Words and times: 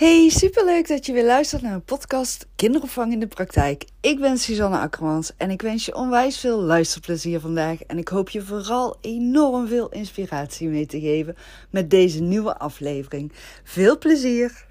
Hey, 0.00 0.28
superleuk 0.28 0.88
dat 0.88 1.06
je 1.06 1.12
weer 1.12 1.24
luistert 1.24 1.62
naar 1.62 1.74
een 1.74 1.84
podcast 1.84 2.46
Kinderopvang 2.56 3.12
in 3.12 3.20
de 3.20 3.26
Praktijk. 3.26 3.84
Ik 4.00 4.20
ben 4.20 4.38
Suzanne 4.38 4.78
Akkermans 4.78 5.32
en 5.36 5.50
ik 5.50 5.62
wens 5.62 5.84
je 5.84 5.94
onwijs 5.94 6.38
veel 6.38 6.60
luisterplezier 6.60 7.40
vandaag. 7.40 7.82
En 7.82 7.98
ik 7.98 8.08
hoop 8.08 8.28
je 8.28 8.42
vooral 8.42 8.96
enorm 9.00 9.66
veel 9.68 9.88
inspiratie 9.88 10.68
mee 10.68 10.86
te 10.86 11.00
geven 11.00 11.36
met 11.70 11.90
deze 11.90 12.22
nieuwe 12.22 12.58
aflevering. 12.58 13.32
Veel 13.64 13.98
plezier! 13.98 14.66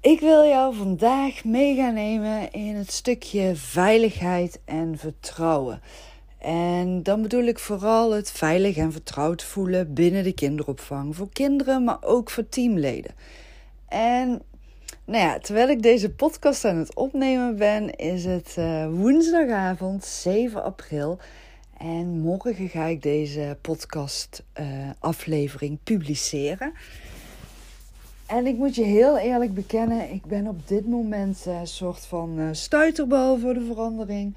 Ik 0.00 0.20
wil 0.20 0.44
jou 0.44 0.74
vandaag 0.74 1.44
mee 1.44 1.76
gaan 1.76 1.94
nemen 1.94 2.52
in 2.52 2.74
het 2.74 2.92
stukje 2.92 3.56
veiligheid 3.56 4.60
en 4.64 4.98
vertrouwen. 4.98 5.80
En 6.42 7.02
dan 7.02 7.22
bedoel 7.22 7.44
ik 7.44 7.58
vooral 7.58 8.12
het 8.12 8.30
veilig 8.30 8.76
en 8.76 8.92
vertrouwd 8.92 9.42
voelen 9.42 9.94
binnen 9.94 10.24
de 10.24 10.32
kinderopvang. 10.32 11.16
Voor 11.16 11.28
kinderen, 11.32 11.84
maar 11.84 11.98
ook 12.00 12.30
voor 12.30 12.48
teamleden. 12.48 13.14
En 13.88 14.42
nou 15.04 15.24
ja, 15.24 15.38
terwijl 15.38 15.68
ik 15.68 15.82
deze 15.82 16.10
podcast 16.10 16.64
aan 16.64 16.76
het 16.76 16.94
opnemen 16.94 17.56
ben, 17.56 17.96
is 17.96 18.24
het 18.24 18.56
uh, 18.58 18.86
woensdagavond 18.86 20.04
7 20.04 20.64
april. 20.64 21.18
En 21.78 22.20
morgen 22.20 22.68
ga 22.68 22.84
ik 22.84 23.02
deze 23.02 23.56
podcast 23.60 24.42
uh, 24.60 24.66
aflevering 24.98 25.78
publiceren. 25.84 26.72
En 28.26 28.46
ik 28.46 28.56
moet 28.56 28.74
je 28.74 28.84
heel 28.84 29.18
eerlijk 29.18 29.54
bekennen, 29.54 30.12
ik 30.12 30.24
ben 30.24 30.46
op 30.46 30.68
dit 30.68 30.86
moment 30.86 31.44
een 31.46 31.66
soort 31.66 32.06
van 32.06 32.48
stuiterbal 32.52 33.38
voor 33.38 33.54
de 33.54 33.64
verandering. 33.64 34.34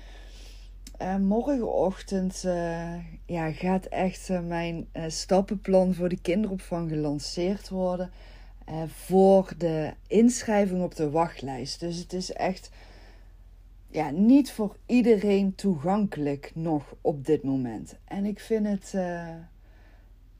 Uh, 1.02 1.16
morgenochtend 1.16 2.44
uh, 2.45 2.94
ja, 3.26 3.52
gaat 3.52 3.85
echt 3.85 4.30
uh, 4.30 4.40
mijn 4.40 4.88
stappenplan 5.07 5.93
voor 5.93 6.10
de 6.10 6.21
kinderopvang 6.21 6.90
gelanceerd 6.90 7.70
worden. 7.70 8.12
voor 8.88 9.54
de 9.57 9.93
inschrijving 10.07 10.84
op 10.84 10.96
de 10.96 11.10
wachtlijst. 11.10 11.79
Dus 11.79 11.98
het 11.98 12.13
is 12.13 12.34
echt 12.34 12.70
ja, 13.90 14.10
niet 14.10 14.51
voor 14.51 14.77
iedereen 14.85 15.55
toegankelijk 15.55 16.51
nog 16.54 16.96
op 17.01 17.26
dit 17.26 17.43
moment. 17.43 17.96
En 18.05 18.26
ik 18.26 18.40
vind 18.40 18.68
het. 18.68 18.91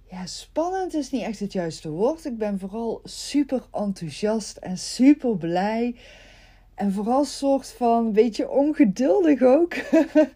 ja, 0.10 0.26
spannend 0.26 0.94
is 0.94 1.12
niet 1.12 1.24
echt 1.24 1.40
het 1.40 1.54
juiste 1.54 1.90
woord. 1.90 2.26
Ik 2.26 2.38
ben 2.38 2.60
vooral 2.60 3.00
super 3.04 3.64
enthousiast 3.72 4.58
en 4.58 4.78
super 4.78 5.38
blij. 5.38 5.96
En 6.76 6.92
vooral 6.92 7.26
soort 7.26 7.72
van 7.72 8.12
beetje 8.12 8.50
ongeduldig 8.50 9.42
ook. 9.42 9.74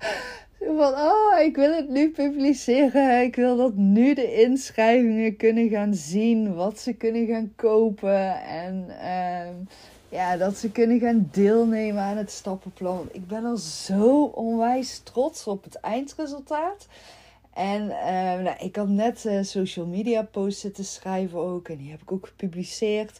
van, 0.77 0.93
oh, 0.93 1.39
ik 1.39 1.55
wil 1.55 1.75
het 1.75 1.89
nu 1.89 2.11
publiceren. 2.11 3.23
Ik 3.23 3.35
wil 3.35 3.57
dat 3.57 3.75
nu 3.75 4.13
de 4.13 4.33
inschrijvingen 4.33 5.37
kunnen 5.37 5.69
gaan 5.69 5.93
zien. 5.93 6.55
Wat 6.55 6.79
ze 6.79 6.93
kunnen 6.93 7.27
gaan 7.27 7.53
kopen. 7.55 8.41
En 8.41 8.85
uh, 8.89 9.49
ja, 10.09 10.37
dat 10.37 10.57
ze 10.57 10.71
kunnen 10.71 10.99
gaan 10.99 11.29
deelnemen 11.31 12.03
aan 12.03 12.17
het 12.17 12.31
stappenplan. 12.31 13.09
Ik 13.11 13.27
ben 13.27 13.43
er 13.43 13.59
zo 13.59 14.23
onwijs 14.23 14.99
trots 14.99 15.47
op 15.47 15.63
het 15.63 15.75
eindresultaat. 15.75 16.87
En 17.53 17.83
uh, 17.83 18.43
nou, 18.43 18.55
ik 18.59 18.75
had 18.75 18.87
net 18.87 19.25
uh, 19.25 19.43
social 19.43 19.85
media 19.85 20.21
posts 20.21 20.61
zitten 20.61 20.85
schrijven 20.85 21.39
ook. 21.39 21.69
En 21.69 21.77
die 21.77 21.91
heb 21.91 22.01
ik 22.01 22.11
ook 22.11 22.27
gepubliceerd. 22.27 23.19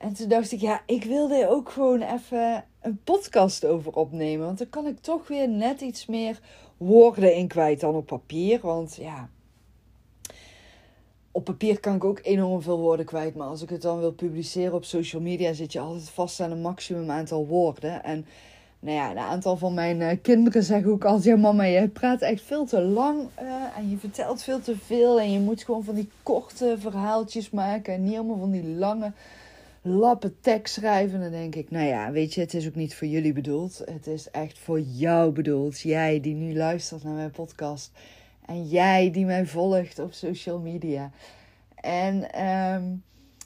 En 0.00 0.12
toen 0.12 0.28
dacht 0.28 0.52
ik, 0.52 0.60
ja, 0.60 0.82
ik 0.86 1.04
wilde 1.04 1.48
ook 1.48 1.70
gewoon 1.70 2.02
even 2.02 2.64
een 2.80 3.00
podcast 3.04 3.64
over 3.64 3.92
opnemen. 3.92 4.46
Want 4.46 4.58
dan 4.58 4.68
kan 4.68 4.86
ik 4.86 5.00
toch 5.00 5.28
weer 5.28 5.48
net 5.48 5.80
iets 5.80 6.06
meer 6.06 6.40
woorden 6.76 7.34
in 7.34 7.48
kwijt 7.48 7.80
dan 7.80 7.94
op 7.94 8.06
papier. 8.06 8.60
Want 8.62 8.96
ja, 8.96 9.28
op 11.30 11.44
papier 11.44 11.80
kan 11.80 11.94
ik 11.94 12.04
ook 12.04 12.20
enorm 12.22 12.62
veel 12.62 12.78
woorden 12.78 13.06
kwijt. 13.06 13.34
Maar 13.34 13.46
als 13.46 13.62
ik 13.62 13.68
het 13.68 13.82
dan 13.82 13.98
wil 13.98 14.12
publiceren 14.12 14.74
op 14.74 14.84
social 14.84 15.22
media, 15.22 15.52
zit 15.52 15.72
je 15.72 15.80
altijd 15.80 16.10
vast 16.10 16.40
aan 16.40 16.50
een 16.50 16.60
maximum 16.60 17.10
aantal 17.10 17.46
woorden. 17.46 18.04
En 18.04 18.26
nou 18.78 18.96
ja, 18.96 19.10
een 19.10 19.18
aantal 19.18 19.56
van 19.56 19.74
mijn 19.74 20.00
uh, 20.00 20.10
kinderen 20.22 20.62
zeggen 20.62 20.90
ook 20.90 21.04
altijd: 21.04 21.24
Ja, 21.24 21.36
mama, 21.36 21.62
je 21.62 21.88
praat 21.88 22.20
echt 22.20 22.42
veel 22.42 22.64
te 22.64 22.80
lang. 22.80 23.28
Uh, 23.42 23.76
en 23.76 23.90
je 23.90 23.96
vertelt 23.96 24.42
veel 24.42 24.60
te 24.60 24.76
veel. 24.76 25.20
En 25.20 25.32
je 25.32 25.40
moet 25.40 25.62
gewoon 25.62 25.84
van 25.84 25.94
die 25.94 26.10
korte 26.22 26.76
verhaaltjes 26.78 27.50
maken. 27.50 27.94
En 27.94 28.04
niet 28.04 28.16
allemaal 28.16 28.38
van 28.38 28.50
die 28.50 28.68
lange 28.68 29.12
lappen 29.82 30.40
tekst 30.40 30.74
schrijven. 30.74 31.20
Dan 31.20 31.30
denk 31.30 31.54
ik, 31.54 31.70
nou 31.70 31.86
ja, 31.86 32.10
weet 32.10 32.34
je, 32.34 32.40
het 32.40 32.54
is 32.54 32.66
ook 32.66 32.74
niet 32.74 32.94
voor 32.94 33.08
jullie 33.08 33.32
bedoeld. 33.32 33.82
Het 33.84 34.06
is 34.06 34.30
echt 34.30 34.58
voor 34.58 34.80
jou 34.80 35.32
bedoeld. 35.32 35.80
Jij 35.80 36.20
die 36.20 36.34
nu 36.34 36.56
luistert 36.56 37.04
naar 37.04 37.14
mijn 37.14 37.30
podcast. 37.30 37.90
En 38.46 38.66
jij 38.66 39.10
die 39.10 39.24
mij 39.24 39.46
volgt 39.46 39.98
op 39.98 40.12
social 40.12 40.58
media. 40.58 41.10
En 41.74 42.14
um, 42.14 43.02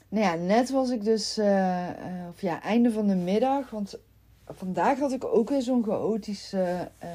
nou 0.09 0.25
ja, 0.25 0.35
net 0.35 0.69
was 0.69 0.89
ik 0.89 1.03
dus, 1.03 1.37
uh, 1.37 1.87
of 2.29 2.41
ja, 2.41 2.61
einde 2.61 2.91
van 2.91 3.07
de 3.07 3.15
middag. 3.15 3.69
Want 3.69 3.99
vandaag 4.47 4.99
had 4.99 5.11
ik 5.11 5.25
ook 5.25 5.49
weer 5.49 5.61
zo'n 5.61 5.83
chaotische, 5.83 6.89
uh, 7.03 7.09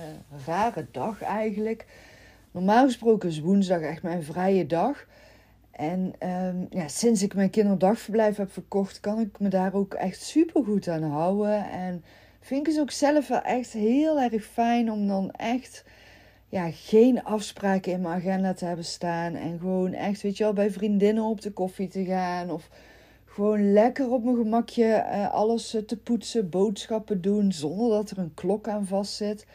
rare 0.46 0.86
dag 0.90 1.22
eigenlijk. 1.22 1.86
Normaal 2.50 2.84
gesproken 2.84 3.28
is 3.28 3.40
woensdag 3.40 3.80
echt 3.80 4.02
mijn 4.02 4.22
vrije 4.22 4.66
dag. 4.66 5.06
En 5.80 6.12
um, 6.28 6.66
ja, 6.70 6.88
sinds 6.88 7.22
ik 7.22 7.34
mijn 7.34 7.50
kinderdagverblijf 7.50 8.36
heb 8.36 8.52
verkocht, 8.52 9.00
kan 9.00 9.20
ik 9.20 9.38
me 9.38 9.48
daar 9.48 9.74
ook 9.74 9.94
echt 9.94 10.22
super 10.22 10.64
goed 10.64 10.88
aan 10.88 11.02
houden. 11.02 11.70
En 11.70 12.04
vind 12.40 12.66
ik 12.66 12.72
het 12.72 12.82
ook 12.82 12.90
zelf 12.90 13.28
wel 13.28 13.42
echt 13.42 13.72
heel 13.72 14.20
erg 14.20 14.44
fijn 14.44 14.90
om 14.90 15.06
dan 15.06 15.30
echt 15.30 15.84
ja, 16.48 16.70
geen 16.70 17.24
afspraken 17.24 17.92
in 17.92 18.00
mijn 18.00 18.14
agenda 18.14 18.52
te 18.52 18.64
hebben 18.64 18.84
staan. 18.84 19.34
En 19.34 19.58
gewoon 19.58 19.92
echt, 19.92 20.22
weet 20.22 20.36
je 20.36 20.44
wel, 20.44 20.52
bij 20.52 20.70
vriendinnen 20.70 21.24
op 21.24 21.40
de 21.40 21.50
koffie 21.50 21.88
te 21.88 22.04
gaan. 22.04 22.50
Of 22.50 22.68
gewoon 23.24 23.72
lekker 23.72 24.10
op 24.10 24.24
mijn 24.24 24.36
gemakje 24.36 24.84
uh, 24.84 25.30
alles 25.30 25.76
te 25.86 25.96
poetsen, 25.96 26.48
boodschappen 26.48 27.20
doen, 27.20 27.52
zonder 27.52 27.88
dat 27.90 28.10
er 28.10 28.18
een 28.18 28.34
klok 28.34 28.68
aan 28.68 28.86
vast 28.86 29.14
zit. 29.14 29.46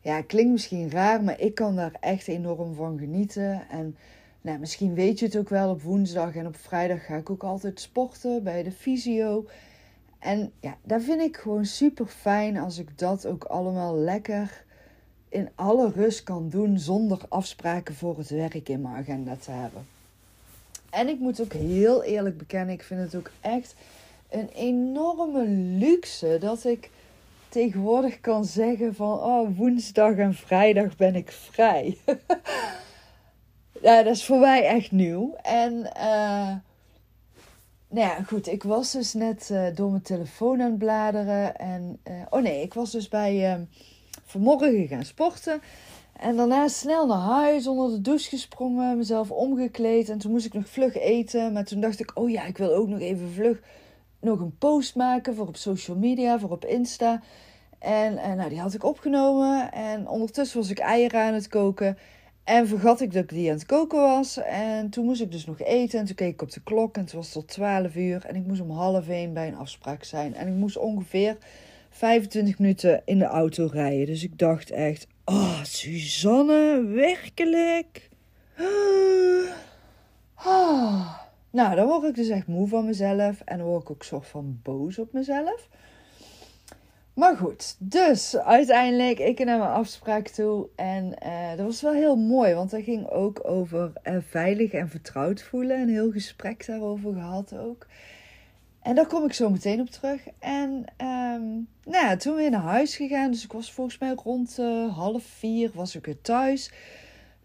Ja, 0.00 0.22
klinkt 0.22 0.52
misschien 0.52 0.90
raar, 0.90 1.22
maar 1.22 1.40
ik 1.40 1.54
kan 1.54 1.76
daar 1.76 1.96
echt 2.00 2.28
enorm 2.28 2.74
van 2.74 2.98
genieten. 2.98 3.62
En 3.70 3.96
nou, 4.44 4.58
misschien 4.58 4.94
weet 4.94 5.18
je 5.18 5.24
het 5.24 5.36
ook 5.36 5.48
wel, 5.48 5.70
op 5.70 5.82
woensdag 5.82 6.34
en 6.34 6.46
op 6.46 6.56
vrijdag 6.56 7.04
ga 7.04 7.16
ik 7.16 7.30
ook 7.30 7.42
altijd 7.42 7.80
sporten 7.80 8.42
bij 8.42 8.62
de 8.62 8.72
fysio. 8.72 9.46
En 10.18 10.52
ja, 10.60 10.76
daar 10.82 11.00
vind 11.00 11.20
ik 11.20 11.36
gewoon 11.36 11.64
super 11.64 12.06
fijn 12.06 12.56
als 12.56 12.78
ik 12.78 12.98
dat 12.98 13.26
ook 13.26 13.44
allemaal 13.44 13.96
lekker 13.96 14.64
in 15.28 15.48
alle 15.54 15.90
rust 15.90 16.22
kan 16.22 16.48
doen 16.48 16.78
zonder 16.78 17.20
afspraken 17.28 17.94
voor 17.94 18.18
het 18.18 18.30
werk 18.30 18.68
in 18.68 18.80
mijn 18.80 18.94
agenda 18.94 19.36
te 19.36 19.50
hebben. 19.50 19.86
En 20.90 21.08
ik 21.08 21.18
moet 21.18 21.40
ook 21.40 21.52
heel 21.52 22.02
eerlijk 22.02 22.38
bekennen, 22.38 22.74
ik 22.74 22.82
vind 22.82 23.00
het 23.00 23.14
ook 23.14 23.30
echt 23.40 23.74
een 24.30 24.48
enorme 24.48 25.44
luxe 25.78 26.36
dat 26.40 26.64
ik 26.64 26.90
tegenwoordig 27.48 28.20
kan 28.20 28.44
zeggen 28.44 28.94
van 28.94 29.18
oh, 29.18 29.56
woensdag 29.56 30.16
en 30.16 30.34
vrijdag 30.34 30.96
ben 30.96 31.14
ik 31.14 31.30
vrij. 31.30 31.98
ja, 33.84 34.02
dat 34.02 34.14
is 34.14 34.24
voor 34.24 34.38
mij 34.38 34.66
echt 34.66 34.92
nieuw. 34.92 35.34
En 35.42 35.72
uh, 35.96 36.54
nou 37.88 38.08
ja, 38.08 38.22
goed, 38.22 38.46
ik 38.46 38.62
was 38.62 38.92
dus 38.92 39.12
net 39.12 39.48
uh, 39.52 39.66
door 39.74 39.90
mijn 39.90 40.02
telefoon 40.02 40.62
aan 40.62 40.70
het 40.70 40.78
bladeren. 40.78 41.56
En, 41.56 42.00
oh 42.30 42.42
nee, 42.42 42.62
ik 42.62 42.74
was 42.74 42.90
dus 42.90 43.08
bij 43.08 43.66
vanmorgen 44.24 44.88
gaan 44.88 45.04
sporten. 45.04 45.60
En 46.16 46.36
daarna 46.36 46.68
snel 46.68 47.06
naar 47.06 47.18
huis, 47.18 47.66
onder 47.66 47.90
de 47.90 48.00
douche 48.00 48.28
gesprongen, 48.28 48.96
mezelf 48.96 49.30
omgekleed. 49.30 50.08
En 50.08 50.18
toen 50.18 50.30
moest 50.30 50.46
ik 50.46 50.52
nog 50.54 50.68
vlug 50.68 50.96
eten. 50.96 51.52
Maar 51.52 51.64
toen 51.64 51.80
dacht 51.80 52.00
ik, 52.00 52.10
oh 52.14 52.30
ja, 52.30 52.44
ik 52.44 52.58
wil 52.58 52.74
ook 52.74 52.88
nog 52.88 53.00
even 53.00 53.30
vlug 53.30 53.62
nog 54.20 54.40
een 54.40 54.58
post 54.58 54.94
maken 54.94 55.34
voor 55.34 55.46
op 55.46 55.56
social 55.56 55.96
media, 55.96 56.38
voor 56.38 56.50
op 56.50 56.64
Insta. 56.64 57.22
En, 57.78 58.18
en 58.18 58.36
nou, 58.36 58.48
die 58.48 58.60
had 58.60 58.74
ik 58.74 58.84
opgenomen. 58.84 59.72
En 59.72 60.08
ondertussen 60.08 60.58
was 60.60 60.70
ik 60.70 60.78
eieren 60.78 61.20
aan 61.20 61.34
het 61.34 61.48
koken. 61.48 61.98
En 62.44 62.68
vergat 62.68 63.00
ik 63.00 63.12
dat 63.12 63.22
ik 63.22 63.28
die 63.28 63.48
aan 63.50 63.56
het 63.56 63.66
koken 63.66 64.00
was. 64.00 64.36
En 64.36 64.90
toen 64.90 65.04
moest 65.04 65.20
ik 65.20 65.32
dus 65.32 65.46
nog 65.46 65.60
eten. 65.60 65.98
En 65.98 66.04
toen 66.04 66.14
keek 66.14 66.32
ik 66.32 66.42
op 66.42 66.52
de 66.52 66.60
klok. 66.60 66.96
En 66.96 67.02
het 67.02 67.12
was 67.12 67.32
tot 67.32 67.48
12 67.48 67.94
uur. 67.94 68.24
En 68.24 68.36
ik 68.36 68.46
moest 68.46 68.60
om 68.60 68.70
half 68.70 69.08
1 69.08 69.32
bij 69.32 69.48
een 69.48 69.56
afspraak 69.56 70.04
zijn. 70.04 70.34
En 70.34 70.48
ik 70.48 70.54
moest 70.54 70.76
ongeveer 70.76 71.36
25 71.90 72.58
minuten 72.58 73.02
in 73.04 73.18
de 73.18 73.24
auto 73.24 73.68
rijden. 73.72 74.06
Dus 74.06 74.22
ik 74.22 74.38
dacht 74.38 74.70
echt: 74.70 75.06
Oh, 75.24 75.62
Suzanne, 75.62 76.84
werkelijk? 76.84 78.08
Oh. 80.44 81.12
Nou, 81.50 81.74
dan 81.74 81.86
word 81.86 82.04
ik 82.04 82.14
dus 82.14 82.28
echt 82.28 82.46
moe 82.46 82.68
van 82.68 82.84
mezelf. 82.84 83.40
En 83.40 83.58
dan 83.58 83.66
word 83.66 83.82
ik 83.82 83.90
ook 83.90 84.02
soort 84.02 84.26
van 84.26 84.60
boos 84.62 84.98
op 84.98 85.12
mezelf. 85.12 85.68
Maar 87.14 87.36
goed, 87.36 87.76
dus 87.78 88.36
uiteindelijk 88.36 89.18
ik 89.18 89.44
naar 89.44 89.58
mijn 89.58 89.70
afspraak 89.70 90.28
toe. 90.28 90.68
En 90.76 91.16
uh, 91.26 91.56
dat 91.56 91.66
was 91.66 91.82
wel 91.82 91.92
heel 91.92 92.16
mooi, 92.16 92.54
want 92.54 92.70
dat 92.70 92.82
ging 92.82 93.08
ook 93.08 93.40
over 93.42 93.92
uh, 94.04 94.16
veilig 94.28 94.72
en 94.72 94.88
vertrouwd 94.88 95.42
voelen. 95.42 95.80
Een 95.80 95.88
heel 95.88 96.10
gesprek 96.10 96.66
daarover 96.66 97.12
gehad 97.12 97.56
ook. 97.56 97.86
En 98.82 98.94
daar 98.94 99.06
kom 99.06 99.24
ik 99.24 99.32
zo 99.32 99.50
meteen 99.50 99.80
op 99.80 99.90
terug. 99.90 100.20
En 100.38 100.70
um, 100.98 101.68
nou 101.84 102.06
ja, 102.06 102.16
toen 102.16 102.36
weer 102.36 102.50
naar 102.50 102.60
huis 102.60 102.96
gegaan. 102.96 103.30
Dus 103.30 103.44
ik 103.44 103.52
was 103.52 103.72
volgens 103.72 103.98
mij 103.98 104.14
rond 104.24 104.56
uh, 104.60 104.96
half 104.96 105.22
vier 105.22 105.70
was 105.74 105.96
ik 105.96 106.06
weer 106.06 106.20
thuis. 106.20 106.70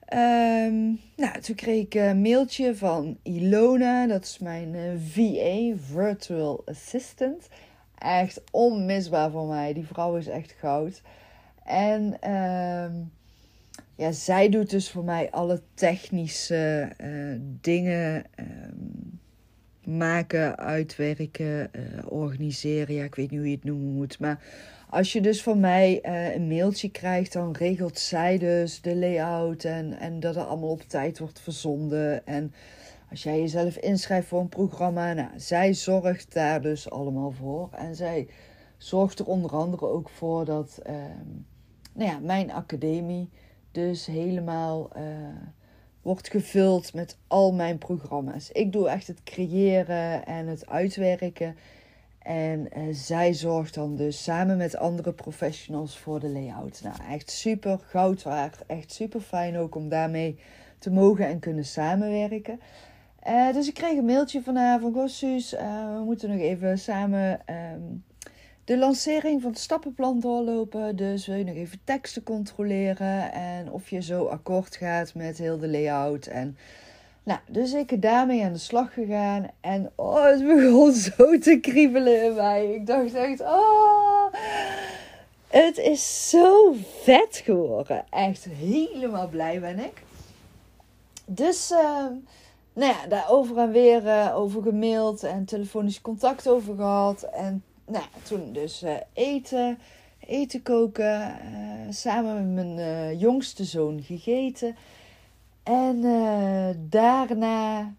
Ehm, 0.05 0.85
nou, 1.15 1.39
toen 1.41 1.55
kreeg 1.55 1.83
ik 1.83 1.93
een 1.93 2.21
mailtje 2.21 2.75
van 2.75 3.17
Ilona, 3.23 4.07
dat 4.07 4.23
is 4.23 4.39
mijn 4.39 4.75
eh, 4.75 4.81
VA, 4.97 5.77
Virtual 5.77 6.61
Assistant. 6.65 7.47
Echt 7.99 8.41
onmisbaar 8.51 9.31
voor 9.31 9.47
mij. 9.47 9.73
Die 9.73 9.87
vrouw 9.87 10.15
is 10.15 10.27
echt 10.27 10.51
goud. 10.51 11.01
En 11.63 12.17
uh, 12.23 12.85
ja, 13.95 14.11
zij 14.11 14.49
doet 14.49 14.69
dus 14.69 14.91
voor 14.91 15.03
mij 15.03 15.31
alle 15.31 15.61
technische 15.73 16.91
uh, 17.01 17.39
dingen. 17.61 18.25
Um, 18.39 19.19
maken, 19.97 20.57
uitwerken, 20.57 21.69
uh, 21.75 21.81
organiseren. 22.05 22.95
Ja, 22.95 23.03
ik 23.03 23.15
weet 23.15 23.31
niet 23.31 23.39
hoe 23.39 23.49
je 23.49 23.55
het 23.55 23.63
noemen 23.63 23.93
moet. 23.93 24.19
Maar 24.19 24.43
als 24.89 25.13
je 25.13 25.21
dus 25.21 25.43
van 25.43 25.59
mij 25.59 25.99
uh, 26.05 26.35
een 26.35 26.47
mailtje 26.47 26.91
krijgt, 26.91 27.33
dan 27.33 27.51
regelt 27.51 27.99
zij 27.99 28.37
dus 28.37 28.81
de 28.81 28.95
layout 28.95 29.63
en, 29.63 29.99
en 29.99 30.19
dat 30.19 30.35
er 30.35 30.43
allemaal 30.43 30.69
op 30.69 30.81
tijd 30.81 31.19
wordt 31.19 31.39
verzonden. 31.39 32.25
En 32.27 32.53
als 33.09 33.23
jij 33.23 33.39
jezelf 33.39 33.77
inschrijft 33.77 34.27
voor 34.27 34.39
een 34.39 34.49
programma, 34.49 35.13
nou, 35.13 35.29
zij 35.35 35.73
zorgt 35.73 36.33
daar 36.33 36.61
dus 36.61 36.89
allemaal 36.89 37.31
voor. 37.31 37.69
En 37.71 37.95
zij 37.95 38.27
zorgt 38.77 39.19
er 39.19 39.25
onder 39.25 39.51
andere 39.51 39.87
ook 39.87 40.09
voor 40.09 40.45
dat 40.45 40.79
uh, 40.87 40.93
nou 41.93 42.11
ja, 42.11 42.19
mijn 42.19 42.51
academie 42.51 43.29
dus 43.71 44.05
helemaal 44.05 44.89
uh, 44.97 45.03
wordt 46.01 46.29
gevuld 46.29 46.93
met 46.93 47.17
al 47.27 47.53
mijn 47.53 47.77
programma's. 47.77 48.51
Ik 48.51 48.71
doe 48.71 48.89
echt 48.89 49.07
het 49.07 49.23
creëren 49.23 50.25
en 50.25 50.47
het 50.47 50.67
uitwerken. 50.67 51.57
En 52.19 52.67
uh, 52.77 52.83
zij 52.91 53.33
zorgt 53.33 53.73
dan 53.73 53.95
dus 53.95 54.23
samen 54.23 54.57
met 54.57 54.75
andere 54.75 55.13
professionals 55.13 55.97
voor 55.97 56.19
de 56.19 56.29
layout. 56.29 56.81
Nou, 56.83 56.95
echt 57.09 57.31
super 57.31 57.79
goud 57.79 58.23
waard. 58.23 58.65
Echt 58.65 58.91
super 58.91 59.21
fijn 59.21 59.57
ook 59.57 59.75
om 59.75 59.89
daarmee 59.89 60.39
te 60.79 60.91
mogen 60.91 61.27
en 61.27 61.39
kunnen 61.39 61.65
samenwerken. 61.65 62.59
Uh, 63.27 63.53
dus 63.53 63.67
ik 63.67 63.73
kreeg 63.73 63.97
een 63.97 64.05
mailtje 64.05 64.41
van 64.41 64.55
haar 64.55 64.79
van... 64.79 64.93
Goh, 64.93 65.07
Suus, 65.07 65.53
uh, 65.53 65.59
we 65.95 66.03
moeten 66.05 66.29
nog 66.29 66.39
even 66.39 66.79
samen 66.79 67.41
um, 67.73 68.03
de 68.69 68.77
lancering 68.77 69.41
van 69.41 69.51
het 69.51 69.59
stappenplan 69.59 70.19
doorlopen. 70.19 70.95
Dus 70.95 71.27
wil 71.27 71.35
je 71.35 71.43
nog 71.43 71.55
even 71.55 71.79
teksten 71.83 72.23
controleren 72.23 73.31
en 73.31 73.71
of 73.71 73.89
je 73.89 74.01
zo 74.01 74.25
akkoord 74.25 74.75
gaat 74.75 75.13
met 75.13 75.37
heel 75.37 75.57
de 75.57 75.67
layout. 75.67 76.25
En 76.25 76.57
nou, 77.23 77.39
dus 77.47 77.73
ik 77.73 78.01
daarmee 78.01 78.43
aan 78.43 78.53
de 78.53 78.59
slag 78.59 78.93
gegaan 78.93 79.47
en 79.61 79.91
oh, 79.95 80.23
het 80.23 80.47
begon 80.47 80.93
zo 81.17 81.39
te 81.39 81.59
kriebelen 81.61 82.23
in 82.23 82.33
mij. 82.33 82.73
Ik 82.73 82.85
dacht 82.85 83.13
echt, 83.13 83.41
oh, 83.41 84.33
het 85.47 85.77
is 85.77 86.29
zo 86.29 86.75
vet 87.03 87.41
geworden. 87.43 88.05
Echt 88.09 88.43
helemaal 88.43 89.27
blij 89.27 89.59
ben 89.59 89.79
ik. 89.79 90.03
Dus, 91.25 91.71
uh, 91.71 92.05
nou 92.73 92.93
ja, 92.93 93.07
daar 93.07 93.29
over 93.29 93.57
en 93.57 93.71
weer 93.71 94.03
uh, 94.03 94.31
over 94.35 94.61
gemaild 94.61 95.23
en 95.23 95.45
telefonisch 95.45 96.01
contact 96.01 96.47
over 96.47 96.75
gehad. 96.75 97.23
En 97.23 97.63
nou, 97.85 98.03
toen 98.23 98.51
dus 98.53 98.83
uh, 98.83 98.95
eten, 99.13 99.79
eten 100.19 100.61
koken, 100.61 101.37
uh, 101.53 101.91
samen 101.93 102.53
met 102.53 102.65
mijn 102.65 103.17
jongste 103.17 103.63
zoon 103.63 104.01
gegeten. 104.01 104.75
En 105.63 106.01
daarna, 106.89 107.93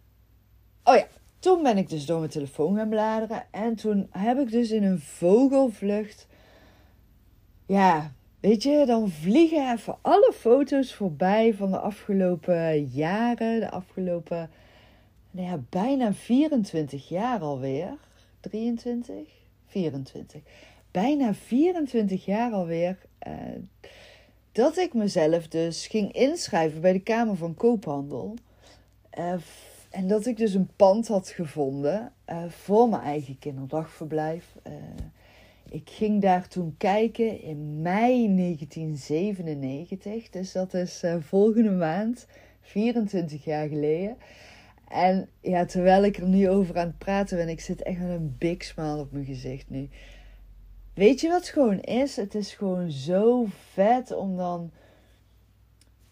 oh 0.84 0.94
ja, 0.94 1.06
toen 1.38 1.62
ben 1.62 1.78
ik 1.78 1.88
dus 1.88 2.06
door 2.06 2.18
mijn 2.18 2.30
telefoon 2.30 2.76
gaan 2.76 2.88
bladeren. 2.88 3.44
En 3.50 3.74
toen 3.74 4.06
heb 4.10 4.38
ik 4.38 4.50
dus 4.50 4.70
in 4.70 4.82
een 4.82 5.00
vogelvlucht, 5.00 6.26
ja, 7.66 8.12
weet 8.40 8.62
je, 8.62 8.82
dan 8.86 9.10
vliegen 9.10 9.72
even 9.72 9.96
alle 10.00 10.32
foto's 10.34 10.94
voorbij 10.94 11.54
van 11.54 11.70
de 11.70 11.78
afgelopen 11.78 12.84
jaren, 12.84 13.60
de 13.60 13.70
afgelopen, 13.70 14.50
nou 15.30 15.46
ja, 15.46 15.60
bijna 15.68 16.12
24 16.12 17.08
jaar 17.08 17.40
alweer. 17.40 17.96
23? 18.40 19.28
24. 19.66 20.40
Bijna 20.90 21.34
24 21.34 22.24
jaar 22.24 22.52
alweer. 22.52 22.98
Uh, 23.28 23.34
dat 24.52 24.76
ik 24.76 24.94
mezelf 24.94 25.48
dus 25.48 25.86
ging 25.86 26.12
inschrijven 26.12 26.80
bij 26.80 26.92
de 26.92 27.00
Kamer 27.00 27.36
van 27.36 27.54
Koophandel. 27.54 28.34
Uh, 29.18 29.34
en 29.90 30.08
dat 30.08 30.26
ik 30.26 30.36
dus 30.36 30.54
een 30.54 30.70
pand 30.76 31.08
had 31.08 31.28
gevonden 31.28 32.12
uh, 32.28 32.44
voor 32.48 32.88
mijn 32.88 33.02
eigen 33.02 33.38
kinderdagverblijf. 33.38 34.54
Ik 35.70 35.90
ging 35.90 36.22
daar 36.22 36.48
toen 36.48 36.74
kijken 36.78 37.42
in 37.42 37.82
mei 37.82 38.36
1997. 38.36 40.30
Dus 40.30 40.52
dat 40.52 40.74
is 40.74 41.04
volgende 41.20 41.70
maand, 41.70 42.26
24 42.60 43.44
jaar 43.44 43.68
geleden. 43.68 44.16
En 44.88 45.28
ja, 45.40 45.64
terwijl 45.64 46.04
ik 46.04 46.16
er 46.16 46.28
nu 46.28 46.48
over 46.48 46.78
aan 46.78 46.86
het 46.86 46.98
praten 46.98 47.36
ben, 47.36 47.48
ik 47.48 47.60
zit 47.60 47.82
echt 47.82 47.98
met 47.98 48.10
een 48.10 48.34
big 48.38 48.64
smile 48.64 48.98
op 48.98 49.12
mijn 49.12 49.24
gezicht 49.24 49.70
nu. 49.70 49.88
Weet 50.94 51.20
je 51.20 51.28
wat 51.28 51.40
het 51.40 51.48
gewoon 51.48 51.80
is? 51.80 52.16
Het 52.16 52.34
is 52.34 52.54
gewoon 52.54 52.90
zo 52.90 53.46
vet 53.72 54.12
om 54.12 54.36
dan 54.36 54.70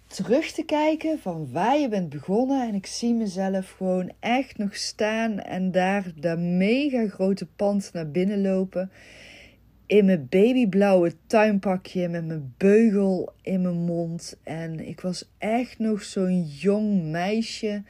terug 0.06 0.50
te 0.50 0.62
kijken 0.62 1.18
van 1.18 1.52
waar 1.52 1.78
je 1.78 1.88
bent 1.88 2.08
begonnen. 2.08 2.68
En 2.68 2.74
ik 2.74 2.86
zie 2.86 3.14
mezelf 3.14 3.70
gewoon 3.70 4.12
echt 4.20 4.58
nog 4.58 4.76
staan 4.76 5.38
en 5.40 5.70
daar 5.70 6.12
dat 6.14 6.38
mega 6.38 7.08
grote 7.08 7.46
pand 7.46 7.90
naar 7.92 8.10
binnen 8.10 8.40
lopen. 8.40 8.90
In 9.88 10.04
mijn 10.04 10.26
babyblauwe 10.28 11.12
tuinpakje 11.26 12.08
met 12.08 12.26
mijn 12.26 12.54
beugel 12.56 13.32
in 13.42 13.62
mijn 13.62 13.84
mond. 13.84 14.36
En 14.42 14.88
ik 14.88 15.00
was 15.00 15.30
echt 15.38 15.78
nog 15.78 16.02
zo'n 16.02 16.42
jong 16.44 17.02
meisje 17.02 17.82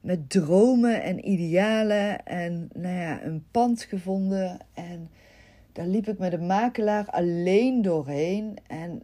met 0.00 0.30
dromen 0.30 1.02
en 1.02 1.28
idealen 1.28 2.26
en 2.26 2.68
nou 2.74 2.96
ja, 2.96 3.22
een 3.22 3.44
pand 3.50 3.82
gevonden. 3.82 4.58
En 4.74 5.10
daar 5.72 5.86
liep 5.86 6.08
ik 6.08 6.18
met 6.18 6.30
de 6.30 6.38
makelaar 6.38 7.06
alleen 7.06 7.82
doorheen. 7.82 8.56
En 8.66 9.02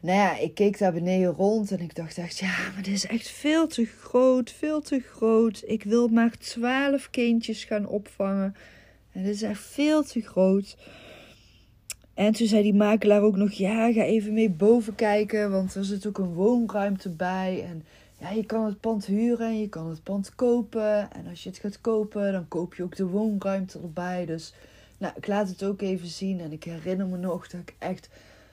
nou 0.00 0.18
ja, 0.18 0.38
ik 0.38 0.54
keek 0.54 0.78
daar 0.78 0.92
beneden 0.92 1.32
rond 1.32 1.70
en 1.70 1.80
ik 1.80 1.94
dacht 1.94 2.18
echt, 2.18 2.38
ja, 2.38 2.56
maar 2.74 2.82
dit 2.82 2.94
is 2.94 3.06
echt 3.06 3.28
veel 3.28 3.66
te 3.66 3.84
groot, 3.84 4.50
veel 4.50 4.80
te 4.80 5.00
groot. 5.00 5.62
Ik 5.66 5.82
wil 5.82 6.08
maar 6.08 6.38
twaalf 6.38 7.10
kindjes 7.10 7.64
gaan 7.64 7.86
opvangen. 7.86 8.54
En 9.12 9.24
is 9.24 9.42
echt 9.42 9.60
veel 9.60 10.02
te 10.02 10.20
groot. 10.20 10.76
En 12.14 12.32
toen 12.32 12.46
zei 12.46 12.62
die 12.62 12.74
makelaar 12.74 13.22
ook 13.22 13.36
nog, 13.36 13.52
ja, 13.52 13.92
ga 13.92 14.02
even 14.02 14.32
mee 14.32 14.50
boven 14.50 14.94
kijken, 14.94 15.50
want 15.50 15.74
er 15.74 15.84
zit 15.84 16.06
ook 16.06 16.18
een 16.18 16.32
woonruimte 16.32 17.08
bij. 17.08 17.64
En 17.68 17.84
ja, 18.18 18.30
je 18.30 18.46
kan 18.46 18.64
het 18.64 18.80
pand 18.80 19.06
huren 19.06 19.46
en 19.46 19.60
je 19.60 19.68
kan 19.68 19.88
het 19.88 20.02
pand 20.02 20.34
kopen. 20.34 21.12
En 21.12 21.26
als 21.26 21.42
je 21.42 21.48
het 21.48 21.58
gaat 21.58 21.80
kopen, 21.80 22.32
dan 22.32 22.48
koop 22.48 22.74
je 22.74 22.82
ook 22.82 22.96
de 22.96 23.06
woonruimte 23.06 23.78
erbij. 23.78 24.26
Dus 24.26 24.54
nou, 24.98 25.14
ik 25.16 25.26
laat 25.26 25.48
het 25.48 25.64
ook 25.64 25.80
even 25.80 26.08
zien. 26.08 26.40
En 26.40 26.52
ik 26.52 26.64
herinner 26.64 27.06
me 27.06 27.16
nog 27.16 27.48
dat 27.48 27.60
ik 27.60 27.74
echt 27.78 28.08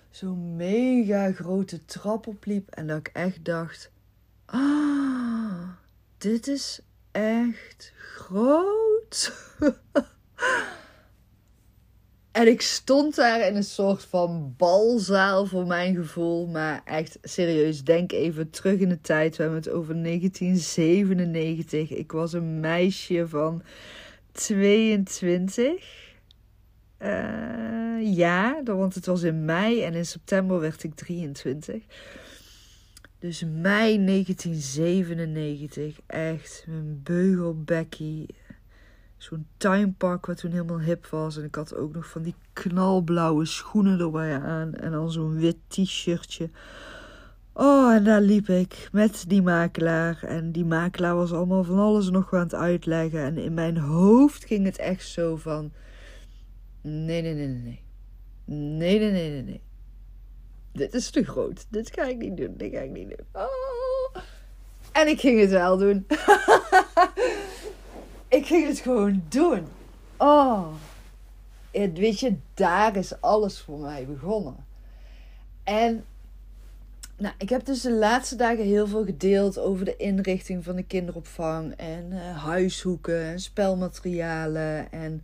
zo'n 0.10 0.56
mega 0.56 1.32
grote 1.32 1.86
trap 1.86 2.28
opliep. 2.28 2.70
En 2.70 2.88
dat 2.88 2.98
ik 2.98 3.10
echt 3.14 3.46
dacht: 3.46 3.92
Ah, 4.46 5.70
dit 6.18 6.48
is 6.48 6.82
echt 7.12 7.94
groot. 7.96 9.34
En 12.38 12.48
ik 12.48 12.62
stond 12.62 13.15
daar 13.15 13.48
in 13.48 13.56
een 13.56 13.63
soort 13.63 14.03
van 14.03 14.53
balzaal 14.58 15.46
voor 15.46 15.67
mijn 15.67 15.96
gevoel. 15.96 16.48
Maar 16.48 16.82
echt 16.86 17.17
serieus, 17.22 17.84
denk 17.84 18.12
even 18.12 18.50
terug 18.50 18.79
in 18.79 18.89
de 18.89 19.01
tijd. 19.01 19.36
We 19.36 19.41
hebben 19.44 19.60
het 19.60 19.70
over 19.70 20.03
1997. 20.03 21.91
Ik 21.91 22.12
was 22.12 22.34
een 22.34 22.60
meisje 22.60 23.27
van 23.27 23.63
22 24.32 26.15
uh, 27.01 28.15
jaar. 28.15 28.63
Want 28.63 28.96
het 28.96 29.06
was 29.06 29.22
in 29.22 29.46
mei 29.46 29.84
en 29.84 29.94
in 29.94 30.06
september 30.06 30.60
werd 30.60 30.84
ik 30.84 30.96
23. 30.96 31.84
Dus 33.20 33.44
mei 33.44 34.06
1997. 34.06 36.00
Echt, 36.08 36.65
mijn 36.67 37.00
beugelbekkie 37.03 38.25
zo'n 39.18 39.48
tuinpak 39.58 40.26
wat 40.26 40.38
toen 40.38 40.52
helemaal 40.52 40.80
hip 40.80 41.08
was. 41.08 41.38
En 41.38 41.44
ik 41.44 41.56
had 41.56 41.76
ook 41.76 41.94
nog 41.94 42.08
van 42.08 42.22
die 42.22 42.36
knalblauwe 42.54 43.46
schoenen 43.46 44.00
erbij 44.00 44.40
aan. 44.40 44.74
En 44.74 44.92
dan 44.92 45.12
zo'n 45.12 45.40
wit 45.40 45.58
t-shirtje. 45.68 46.50
Oh, 47.54 47.94
en 47.94 48.04
daar 48.04 48.22
liep 48.22 48.50
ik 48.50 48.90
met 48.92 49.24
die 49.28 49.42
makelaar. 49.42 50.24
En 50.24 50.52
die 50.52 50.66
makelaar 50.66 51.16
was 51.16 51.34
allemaal 51.34 51.64
van 51.64 51.80
alles 51.80 52.10
nog 52.10 52.34
aan 52.34 52.40
het 52.40 52.56
uitleggen. 52.56 53.22
En 53.22 53.38
in 53.38 53.54
mijn 53.54 53.78
hoofd 53.78 54.46
ging 54.46 54.66
het 54.66 54.78
echt 54.78 55.08
zo 55.08 55.36
van... 55.36 55.72
Nee, 56.82 57.22
nee, 57.22 57.34
nee, 57.34 57.48
nee, 57.48 57.62
nee. 57.62 57.86
Nee, 58.46 59.00
nee, 59.00 59.12
nee, 59.12 59.30
nee, 59.30 59.44
nee. 59.44 59.62
Dit 60.74 60.94
is 60.94 61.10
te 61.10 61.24
groot. 61.24 61.66
Dit 61.70 61.92
ga 61.94 62.04
ik 62.04 62.18
niet 62.18 62.38
doen. 62.38 62.54
Dit 62.58 62.74
ga 62.74 62.80
ik 62.80 62.92
niet 62.92 63.10
doen. 63.10 63.28
Oh. 63.32 64.22
En 64.92 65.08
ik 65.08 65.20
ging 65.20 65.40
het 65.40 65.50
wel 65.50 65.78
doen. 65.78 66.06
ik 68.27 68.46
ging 68.46 68.67
het 68.67 68.79
gewoon 68.79 69.24
doen. 69.29 69.67
Oh. 70.17 70.67
weet 71.72 72.19
je, 72.19 72.36
daar 72.53 72.96
is 72.96 73.22
alles 73.22 73.60
voor 73.60 73.79
mij 73.79 74.05
begonnen. 74.05 74.55
En 75.63 76.05
Nou, 77.17 77.34
ik 77.38 77.50
heb 77.50 77.65
dus 77.65 77.81
de 77.81 77.93
laatste 77.93 78.36
dagen 78.36 78.63
heel 78.63 78.88
veel 78.88 79.05
gedeeld 79.05 79.60
over 79.60 79.86
de 79.86 79.96
inrichting 79.96 80.63
van 80.63 80.75
de 80.75 80.84
kinderopvang 80.84 81.74
en 81.74 82.12
uh, 82.12 82.43
huishoeken 82.43 83.24
en 83.24 83.39
spelmaterialen 83.39 84.91
en 84.91 85.22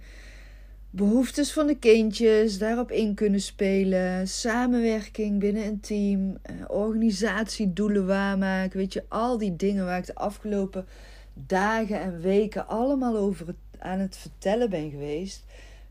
behoeftes 0.89 1.53
van 1.53 1.67
de 1.67 1.77
kindjes, 1.77 2.57
daarop 2.57 2.91
in 2.91 3.13
kunnen 3.13 3.41
spelen, 3.41 4.27
samenwerking 4.27 5.39
binnen 5.39 5.65
een 5.65 5.79
team, 5.79 6.29
uh, 6.29 6.55
organisatiedoelen 6.67 8.05
waarmaken, 8.05 8.77
weet 8.77 8.93
je, 8.93 9.03
al 9.07 9.38
die 9.38 9.55
dingen 9.55 9.86
waar 9.86 9.98
ik 9.98 10.05
de 10.05 10.15
afgelopen 10.15 10.86
dagen 11.34 12.00
en 12.00 12.20
weken 12.20 12.68
allemaal 12.68 13.18
over 13.18 13.56
aan 13.80 14.00
het 14.00 14.18
vertellen 14.18 14.70
ben 14.70 14.90
geweest, 14.90 15.44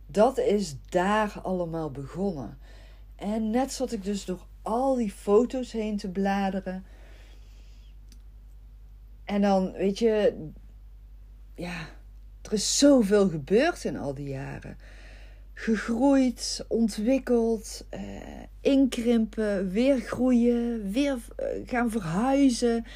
dat 0.07 0.39
is 0.39 0.77
daar 0.89 1.41
allemaal 1.43 1.91
begonnen. 1.91 2.59
En 3.17 3.51
net 3.51 3.73
zat 3.73 3.93
ik 3.93 4.05
dus 4.05 4.25
door 4.25 4.47
al 4.63 4.95
die 4.95 5.11
foto's 5.11 5.73
heen 5.73 5.97
te 5.97 6.09
bladeren. 6.09 6.85
En 9.25 9.41
dan, 9.41 9.73
weet 9.73 9.99
je, 9.99 10.35
ja, 11.55 11.89
er 12.43 12.53
is 12.53 12.79
zoveel 12.79 13.29
gebeurd 13.29 13.85
in 13.85 13.97
al 13.97 14.15
die 14.15 14.29
jaren. 14.29 14.77
Gegroeid, 15.55 16.65
ontwikkeld, 16.69 17.87
eh, 17.89 18.03
inkrimpen, 18.61 19.71
weer 19.71 20.01
groeien, 20.01 20.91
weer 20.91 21.19
eh, 21.37 21.47
gaan 21.67 21.91
verhuizen. 21.91 22.87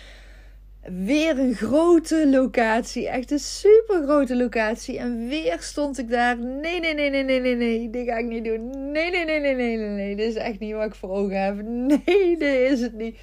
Weer 0.92 1.38
een 1.38 1.54
grote 1.54 2.28
locatie, 2.28 3.08
echt 3.08 3.30
een 3.30 3.38
super 3.38 4.02
grote 4.02 4.36
locatie. 4.36 4.98
En 4.98 5.28
weer 5.28 5.56
stond 5.60 5.98
ik 5.98 6.10
daar. 6.10 6.38
Nee, 6.38 6.80
nee, 6.80 6.94
nee, 6.94 7.10
nee, 7.10 7.22
nee, 7.22 7.40
nee, 7.40 7.56
nee, 7.56 7.90
dit 7.90 8.08
ga 8.08 8.16
ik 8.16 8.26
niet 8.26 8.44
doen. 8.44 8.90
Nee, 8.92 9.10
nee, 9.10 9.24
nee, 9.24 9.40
nee, 9.40 9.54
nee, 9.54 9.76
nee, 9.76 9.88
nee, 9.88 10.16
dit 10.16 10.28
is 10.28 10.34
echt 10.34 10.58
niet 10.58 10.74
wat 10.74 10.86
ik 10.86 10.94
voor 10.94 11.10
ogen 11.10 11.42
heb. 11.42 11.62
Nee, 11.62 12.36
dit 12.38 12.70
is 12.70 12.80
het 12.80 12.94
niet. 12.94 13.18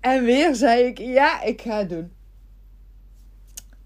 En 0.00 0.24
weer 0.24 0.54
zei 0.54 0.84
ik, 0.84 0.98
ja, 0.98 1.42
ik 1.42 1.60
ga 1.60 1.78
het 1.78 1.88
doen. 1.88 2.12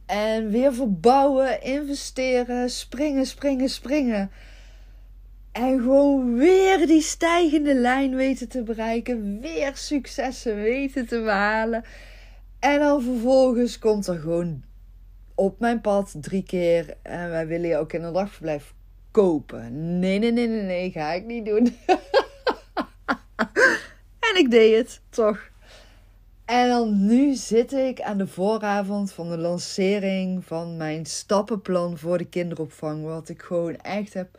En 0.07 0.51
weer 0.51 0.75
verbouwen, 0.75 1.63
investeren, 1.63 2.71
springen, 2.71 3.27
springen, 3.27 3.69
springen. 3.69 4.31
En 5.53 5.79
gewoon 5.79 6.35
weer 6.35 6.87
die 6.87 7.03
stijgende 7.03 7.75
lijn 7.75 8.15
weten 8.15 8.49
te 8.49 8.63
bereiken. 8.63 9.41
Weer 9.41 9.71
successen 9.75 10.57
weten 10.57 11.07
te 11.07 11.21
behalen. 11.21 11.85
En 12.61 12.79
dan 12.79 13.03
vervolgens 13.03 13.79
komt 13.79 14.07
er 14.07 14.19
gewoon 14.19 14.63
op 15.35 15.61
mijn 15.61 15.81
pad 15.81 16.15
drie 16.21 16.43
keer. 16.43 16.97
En 17.03 17.31
wij 17.31 17.47
willen 17.47 17.69
je 17.69 17.77
ook 17.77 17.93
in 17.93 18.03
een 18.03 18.13
dagverblijf 18.13 18.75
kopen. 19.11 19.99
Nee, 19.99 20.19
nee, 20.19 20.33
nee, 20.33 20.49
nee, 20.49 20.63
nee, 20.63 20.91
ga 20.91 21.13
ik 21.13 21.25
niet 21.25 21.45
doen. 21.45 21.67
en 24.31 24.37
ik 24.37 24.51
deed 24.51 24.77
het 24.77 25.01
toch. 25.09 25.51
En 26.45 26.69
dan 26.69 27.07
nu 27.07 27.35
zit 27.35 27.73
ik 27.73 28.01
aan 28.01 28.19
de 28.19 28.27
vooravond 28.27 29.13
van 29.13 29.31
de 29.31 29.39
lancering 29.39 30.45
van 30.45 30.77
mijn 30.77 31.07
stappenplan 31.07 31.99
voor 31.99 32.19
de 32.19 32.29
kinderopvang. 32.29 33.05
Wat 33.05 33.29
ik 33.29 33.43
gewoon 33.43 33.77
echt 33.77 34.15
heb 34.15 34.39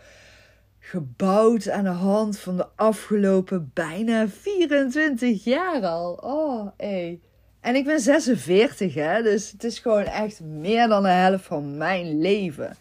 gebouwd 0.79 1.69
aan 1.69 1.83
de 1.83 1.89
hand 1.89 2.39
van 2.39 2.57
de 2.57 2.67
afgelopen 2.75 3.71
bijna 3.73 4.27
24 4.27 5.43
jaar 5.43 5.85
al. 5.85 6.13
Oh, 6.13 6.67
hé. 6.77 7.19
En 7.61 7.75
ik 7.75 7.85
ben 7.85 7.99
46, 7.99 8.93
hè. 8.93 9.21
Dus 9.21 9.51
het 9.51 9.63
is 9.63 9.79
gewoon 9.79 10.03
echt 10.03 10.39
meer 10.39 10.87
dan 10.87 11.03
de 11.03 11.09
helft 11.09 11.45
van 11.45 11.77
mijn 11.77 12.21
leven. 12.21 12.77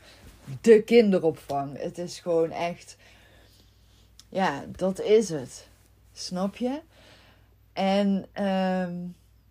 De 0.60 0.82
kinderopvang. 0.82 1.78
Het 1.82 1.98
is 1.98 2.18
gewoon 2.18 2.50
echt... 2.50 2.96
Ja, 4.28 4.64
dat 4.76 5.00
is 5.00 5.28
het. 5.28 5.66
Snap 6.12 6.56
je? 6.56 6.80
En 7.72 8.26
ehm, 8.32 8.92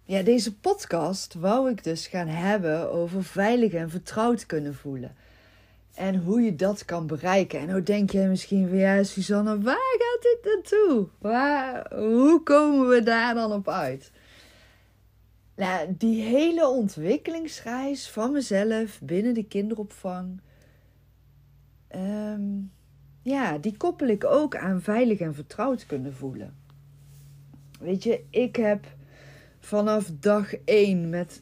ja, 0.04 0.22
deze 0.22 0.56
podcast 0.56 1.34
wou 1.34 1.70
ik 1.70 1.84
dus 1.84 2.08
gaan 2.08 2.28
hebben 2.28 2.92
over 2.92 3.24
veilig 3.24 3.74
en 3.74 3.90
vertrouwd 3.90 4.46
kunnen 4.46 4.76
voelen. 4.76 5.16
En 5.94 6.16
hoe 6.16 6.42
je 6.42 6.56
dat 6.56 6.86
kan 6.86 7.08
bereiken. 7.08 7.60
En 7.60 7.72
hoe 7.72 7.84
denk 7.84 8.12
je 8.12 8.20
misschien 8.20 8.68
van 8.68 8.78
ja, 8.78 9.04
Susanne, 9.04 9.62
waar 9.62 9.98
gaat 10.00 10.22
dit 10.22 10.40
naartoe? 10.44 11.08
Waar, 11.18 11.94
hoe 11.96 12.44
komen 12.44 12.88
we 12.88 13.04
daar 13.04 13.34
dan 13.34 13.52
op 13.52 13.70
uit? 13.70 14.12
Nou, 15.60 15.96
die 15.98 16.22
hele 16.22 16.68
ontwikkelingsreis 16.68 18.10
van 18.10 18.32
mezelf 18.32 19.00
binnen 19.02 19.34
de 19.34 19.44
kinderopvang. 19.44 20.42
Ehm, 21.88 22.42
ja, 23.22 23.58
die 23.58 23.78
koppel 23.78 24.08
ik 24.08 24.26
ook 24.26 24.56
aan 24.56 24.82
veilig 24.82 25.20
en 25.20 25.36
vertrouwd 25.36 25.86
kunnen 25.86 26.14
voelen. 26.14 26.56
Weet 27.80 28.04
je, 28.04 28.24
ik 28.30 28.56
heb 28.56 28.86
vanaf 29.60 30.12
dag 30.20 30.54
één 30.66 31.10
met 31.10 31.42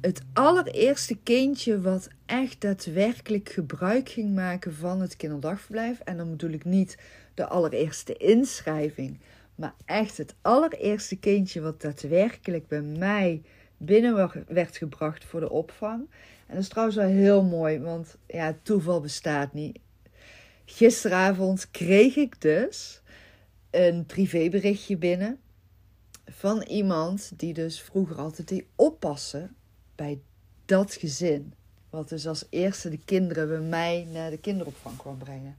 het 0.00 0.22
allereerste 0.32 1.18
kindje 1.22 1.80
wat 1.80 2.08
echt 2.26 2.60
daadwerkelijk 2.60 3.48
gebruik 3.48 4.08
ging 4.08 4.34
maken 4.34 4.74
van 4.74 5.00
het 5.00 5.16
kinderdagverblijf. 5.16 6.00
En 6.00 6.16
dan 6.16 6.30
bedoel 6.30 6.50
ik 6.50 6.64
niet 6.64 6.98
de 7.34 7.46
allereerste 7.46 8.16
inschrijving, 8.16 9.18
maar 9.56 9.74
echt 9.84 10.16
het 10.16 10.34
allereerste 10.42 11.16
kindje 11.16 11.60
wat 11.60 11.80
daadwerkelijk 11.80 12.68
bij 12.68 12.82
mij 12.82 13.42
binnen 13.76 14.44
werd 14.48 14.76
gebracht 14.76 15.24
voor 15.24 15.40
de 15.40 15.50
opvang. 15.50 16.00
En 16.46 16.54
dat 16.54 16.62
is 16.62 16.68
trouwens 16.68 16.96
wel 16.96 17.08
heel 17.08 17.44
mooi, 17.44 17.78
want 17.78 18.16
ja, 18.26 18.56
toeval 18.62 19.00
bestaat 19.00 19.52
niet. 19.52 19.78
Gisteravond 20.64 21.70
kreeg 21.70 22.16
ik 22.16 22.40
dus 22.40 23.02
een 23.70 24.06
privéberichtje 24.06 24.96
binnen 24.96 25.38
van 26.26 26.62
iemand 26.62 27.32
die 27.36 27.52
dus 27.52 27.80
vroeger 27.80 28.16
altijd 28.16 28.48
deed 28.48 28.64
oppassen 28.74 29.56
bij 29.94 30.20
dat 30.64 30.94
gezin. 30.94 31.54
Wat 31.90 32.08
dus 32.08 32.26
als 32.26 32.46
eerste 32.50 32.90
de 32.90 32.98
kinderen 33.04 33.48
bij 33.48 33.60
mij 33.60 34.06
naar 34.12 34.30
de 34.30 34.38
kinderopvang 34.38 34.96
kwam 34.96 35.18
brengen. 35.18 35.56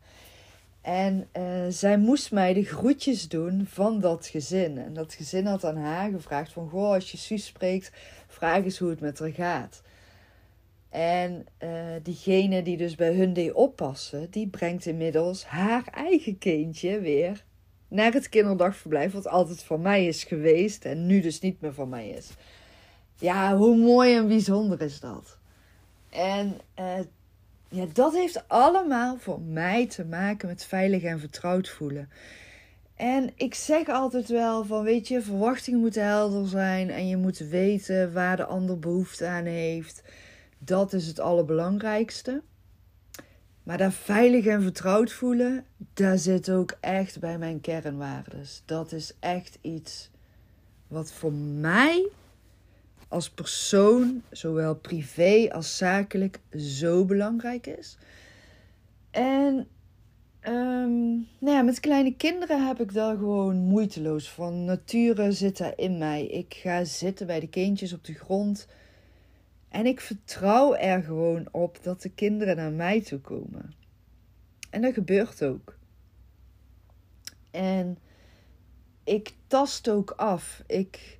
En 0.87 1.27
uh, 1.37 1.43
zij 1.69 1.97
moest 1.97 2.31
mij 2.31 2.53
de 2.53 2.63
groetjes 2.63 3.27
doen 3.27 3.65
van 3.65 3.99
dat 3.99 4.27
gezin. 4.27 4.77
En 4.77 4.93
dat 4.93 5.13
gezin 5.13 5.45
had 5.45 5.65
aan 5.65 5.77
haar 5.77 6.11
gevraagd 6.11 6.51
van... 6.51 6.69
Goh, 6.69 6.93
als 6.93 7.11
je 7.11 7.17
Suus 7.17 7.45
spreekt, 7.45 7.91
vraag 8.27 8.63
eens 8.63 8.77
hoe 8.77 8.89
het 8.89 8.99
met 8.99 9.19
haar 9.19 9.33
gaat. 9.33 9.81
En 10.89 11.45
uh, 11.63 11.69
diegene 12.03 12.61
die 12.63 12.77
dus 12.77 12.95
bij 12.95 13.13
hun 13.13 13.33
deed 13.33 13.53
oppassen... 13.53 14.27
die 14.31 14.47
brengt 14.47 14.85
inmiddels 14.85 15.45
haar 15.45 15.87
eigen 15.93 16.37
kindje 16.37 16.99
weer 16.99 17.43
naar 17.87 18.13
het 18.13 18.29
kinderdagverblijf... 18.29 19.11
wat 19.11 19.27
altijd 19.27 19.63
van 19.63 19.81
mij 19.81 20.05
is 20.05 20.23
geweest 20.23 20.85
en 20.85 21.05
nu 21.05 21.21
dus 21.21 21.39
niet 21.39 21.61
meer 21.61 21.73
van 21.73 21.89
mij 21.89 22.09
is. 22.09 22.29
Ja, 23.15 23.57
hoe 23.57 23.77
mooi 23.77 24.15
en 24.15 24.27
bijzonder 24.27 24.81
is 24.81 24.99
dat? 24.99 25.37
En 26.09 26.59
uh, 26.79 26.99
ja, 27.69 27.85
dat 27.93 28.13
heeft 28.13 28.47
allemaal 28.47 29.17
voor 29.17 29.41
mij 29.41 29.87
te 29.87 30.05
maken 30.05 30.47
met 30.47 30.65
veilig 30.65 31.03
en 31.03 31.19
vertrouwd 31.19 31.69
voelen. 31.69 32.09
En 32.95 33.31
ik 33.35 33.53
zeg 33.53 33.87
altijd 33.87 34.27
wel 34.27 34.65
van, 34.65 34.83
weet 34.83 35.07
je, 35.07 35.21
verwachtingen 35.21 35.79
moeten 35.79 36.05
helder 36.05 36.47
zijn 36.47 36.89
en 36.89 37.07
je 37.07 37.17
moet 37.17 37.37
weten 37.37 38.13
waar 38.13 38.37
de 38.37 38.45
ander 38.45 38.79
behoefte 38.79 39.27
aan 39.27 39.45
heeft. 39.45 40.03
Dat 40.57 40.93
is 40.93 41.07
het 41.07 41.19
allerbelangrijkste. 41.19 42.41
Maar 43.63 43.77
dat 43.77 43.93
veilig 43.93 44.45
en 44.45 44.61
vertrouwd 44.61 45.11
voelen, 45.11 45.65
daar 45.93 46.17
zit 46.17 46.49
ook 46.49 46.77
echt 46.79 47.19
bij 47.19 47.37
mijn 47.37 47.61
kernwaardes. 47.61 48.61
Dat 48.65 48.91
is 48.91 49.13
echt 49.19 49.57
iets 49.61 50.09
wat 50.87 51.11
voor 51.11 51.33
mij 51.33 52.09
als 53.07 53.29
persoon, 53.29 54.23
zowel 54.31 54.75
privé 54.75 55.49
als 55.51 55.77
zakelijk, 55.77 56.39
zo 56.57 57.05
belangrijk 57.05 57.67
is. 57.67 57.97
En 59.11 59.67
um, 60.47 61.27
nou 61.39 61.55
ja, 61.55 61.61
met 61.61 61.79
kleine 61.79 62.15
kinderen 62.15 62.67
heb 62.67 62.79
ik 62.79 62.93
daar 62.93 63.17
gewoon 63.17 63.55
moeiteloos 63.55 64.29
van. 64.29 64.65
Nature 64.65 65.31
zit 65.31 65.57
daar 65.57 65.73
in 65.75 65.97
mij. 65.97 66.25
Ik 66.25 66.53
ga 66.53 66.83
zitten 66.83 67.27
bij 67.27 67.39
de 67.39 67.49
kindjes 67.49 67.93
op 67.93 68.03
de 68.03 68.13
grond. 68.13 68.67
En 69.69 69.85
ik 69.85 70.01
vertrouw 70.01 70.75
er 70.75 71.03
gewoon 71.03 71.47
op 71.51 71.83
dat 71.83 72.01
de 72.01 72.09
kinderen 72.09 72.55
naar 72.55 72.71
mij 72.71 73.01
toe 73.01 73.19
komen. 73.19 73.73
En 74.69 74.81
dat 74.81 74.93
gebeurt 74.93 75.43
ook. 75.43 75.77
En 77.51 77.97
ik 79.03 79.33
tast 79.47 79.89
ook 79.89 80.11
af. 80.11 80.63
Ik 80.67 81.16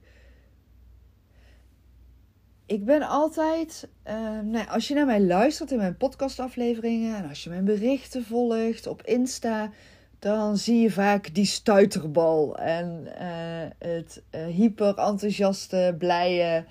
ik 2.68 2.86
ben 2.86 3.02
altijd, 3.02 3.88
uh, 4.08 4.40
nou, 4.40 4.68
als 4.68 4.88
je 4.88 4.94
naar 4.94 5.06
mij 5.06 5.22
luistert 5.22 5.72
in 5.72 5.78
mijn 5.78 5.98
podcastafleveringen 5.98 7.18
en 7.18 7.30
als 7.30 7.44
je 7.44 7.50
mijn 7.50 7.66
berichten 7.66 8.24
volgt 8.26 8.88
op 8.88 9.02
Insta, 9.04 9.72
dan 10.20 10.58
zie 10.58 10.82
je 10.82 10.92
vaak 10.92 11.34
die 11.34 11.46
stuiterbal 11.46 12.58
en 12.58 13.08
uh, 13.08 13.90
het 13.90 14.24
uh, 14.32 14.46
hyper 14.46 14.98
enthousiaste, 14.98 15.96
blije. 15.98 16.66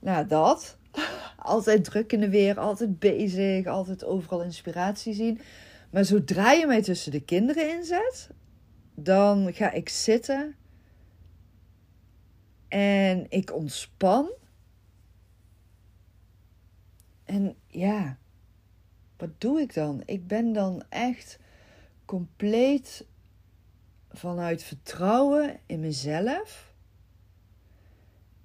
Nou, 0.00 0.26
dat. 0.26 0.76
altijd 1.36 1.84
druk 1.84 2.12
in 2.12 2.20
de 2.20 2.30
weer, 2.30 2.58
altijd 2.58 2.98
bezig, 2.98 3.66
altijd 3.66 4.04
overal 4.04 4.42
inspiratie 4.42 5.14
zien. 5.14 5.40
Maar 5.90 6.04
zodra 6.04 6.52
je 6.52 6.66
mij 6.66 6.82
tussen 6.82 7.12
de 7.12 7.24
kinderen 7.24 7.76
inzet, 7.76 8.28
dan 8.94 9.54
ga 9.54 9.70
ik 9.70 9.88
zitten 9.88 10.54
En 12.68 13.26
ik 13.28 13.54
ontspan. 13.54 14.30
En 17.30 17.54
ja, 17.66 18.16
wat 19.16 19.30
doe 19.38 19.60
ik 19.60 19.74
dan? 19.74 20.02
Ik 20.04 20.26
ben 20.26 20.52
dan 20.52 20.82
echt 20.88 21.38
compleet 22.04 23.06
vanuit 24.08 24.62
vertrouwen 24.62 25.60
in 25.66 25.80
mezelf. 25.80 26.74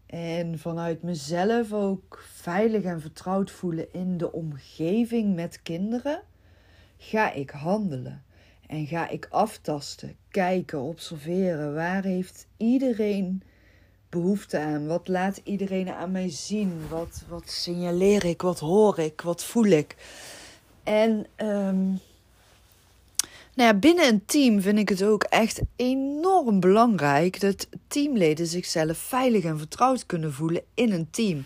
En 0.06 0.60
vanuit 0.60 1.02
mezelf 1.02 1.74
ook 1.74 2.24
veilig 2.28 2.84
en 2.84 3.02
vertrouwd 3.02 3.52
voelen 3.52 3.94
in 3.94 4.18
de 4.18 4.32
omgeving 4.32 5.36
met 5.36 5.62
kinderen, 5.62 6.22
ga 6.98 7.32
ik 7.32 7.50
handelen. 7.50 8.24
En 8.68 8.86
ga 8.86 9.10
ik 9.10 9.28
aftasten, 9.30 10.16
kijken, 10.30 10.82
observeren. 10.82 11.74
Waar 11.74 12.04
heeft 12.04 12.48
iedereen 12.58 13.44
behoefte 14.22 14.60
aan? 14.60 14.88
Wat 14.88 15.08
laat 15.08 15.42
iedereen 15.44 15.90
aan 15.90 16.12
mij 16.12 16.30
zien? 16.30 16.82
Wat, 16.90 17.24
wat 17.28 17.50
signaleer 17.50 18.26
ik? 18.26 18.42
Wat 18.42 18.60
hoor 18.60 19.00
ik? 19.00 19.22
Wat 19.22 19.44
voel 19.44 19.66
ik? 19.66 19.96
En 20.84 21.26
um, 21.38 22.00
nou 23.56 23.70
ja, 23.70 23.74
binnen 23.74 24.08
een 24.08 24.26
team 24.26 24.62
vind 24.62 24.78
ik 24.78 24.90
het 24.90 25.04
ook 25.04 25.24
echt 25.24 25.62
enorm 25.76 26.60
belangrijk 26.60 27.40
dat 27.40 27.68
teamleden 27.88 28.48
zichzelf 28.48 28.98
veilig 28.98 29.44
en 29.44 29.58
vertrouwd 29.58 30.06
kunnen 30.06 30.34
voelen 30.34 30.62
in 30.74 30.92
een 30.92 31.08
team. 31.12 31.46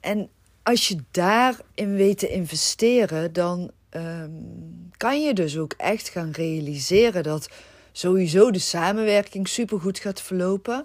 En 0.00 0.28
als 0.62 0.88
je 0.88 0.96
daarin 1.10 1.94
weet 1.94 2.18
te 2.18 2.28
investeren, 2.28 3.32
dan 3.32 3.70
um, 3.90 4.90
kan 4.96 5.22
je 5.22 5.34
dus 5.34 5.58
ook 5.58 5.72
echt 5.76 6.08
gaan 6.08 6.30
realiseren 6.30 7.22
dat 7.22 7.48
sowieso 7.92 8.50
de 8.50 8.58
samenwerking 8.58 9.48
supergoed 9.48 9.98
gaat 9.98 10.20
verlopen. 10.20 10.84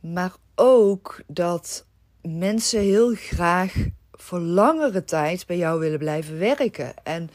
Maar 0.00 0.32
ook 0.54 1.20
dat 1.26 1.86
mensen 2.22 2.80
heel 2.80 3.14
graag 3.14 3.74
voor 4.12 4.40
langere 4.40 5.04
tijd 5.04 5.46
bij 5.46 5.56
jou 5.56 5.80
willen 5.80 5.98
blijven 5.98 6.38
werken. 6.38 6.94
En 7.02 7.30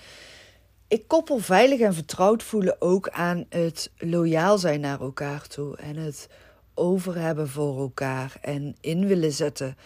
ik 0.87 1.07
koppel 1.07 1.39
veilig 1.39 1.79
en 1.79 1.93
vertrouwd 1.93 2.43
voelen 2.43 2.81
ook 2.81 3.09
aan 3.09 3.45
het 3.49 3.91
loyaal 3.97 4.57
zijn 4.57 4.79
naar 4.79 5.01
elkaar 5.01 5.47
toe. 5.47 5.77
En 5.77 5.95
het 5.95 6.29
over 6.73 7.17
hebben 7.17 7.49
voor 7.49 7.79
elkaar. 7.79 8.37
En 8.41 8.75
in 8.81 9.07
willen 9.07 9.31
zetten 9.31 9.77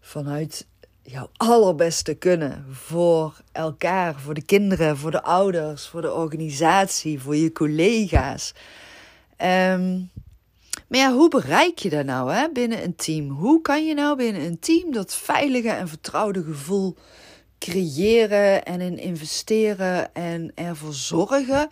vanuit 0.00 0.66
jouw 1.02 1.30
allerbeste 1.36 2.14
kunnen 2.14 2.66
voor 2.70 3.40
elkaar, 3.52 4.20
voor 4.20 4.34
de 4.34 4.44
kinderen, 4.44 4.96
voor 4.96 5.10
de 5.10 5.22
ouders, 5.22 5.88
voor 5.88 6.00
de 6.00 6.12
organisatie, 6.12 7.20
voor 7.20 7.36
je 7.36 7.52
collega's. 7.52 8.54
Um, 9.44 10.10
maar 10.86 10.98
ja, 10.98 11.12
hoe 11.12 11.28
bereik 11.28 11.78
je 11.78 11.90
dat 11.90 12.04
nou 12.04 12.32
hè, 12.32 12.48
binnen 12.52 12.84
een 12.84 12.96
team? 12.96 13.28
Hoe 13.28 13.60
kan 13.60 13.86
je 13.86 13.94
nou 13.94 14.16
binnen 14.16 14.42
een 14.42 14.58
team 14.58 14.92
dat 14.92 15.14
veilige 15.14 15.70
en 15.70 15.88
vertrouwde 15.88 16.42
gevoel 16.42 16.96
creëren 17.58 18.64
en 18.64 18.80
in 18.80 18.98
investeren 18.98 20.14
en 20.14 20.52
ervoor 20.54 20.94
zorgen 20.94 21.68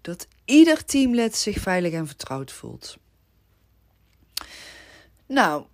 dat 0.00 0.26
ieder 0.44 0.84
teamlid 0.84 1.36
zich 1.36 1.58
veilig 1.58 1.92
en 1.92 2.06
vertrouwd 2.06 2.52
voelt? 2.52 2.96
Nou, 5.26 5.64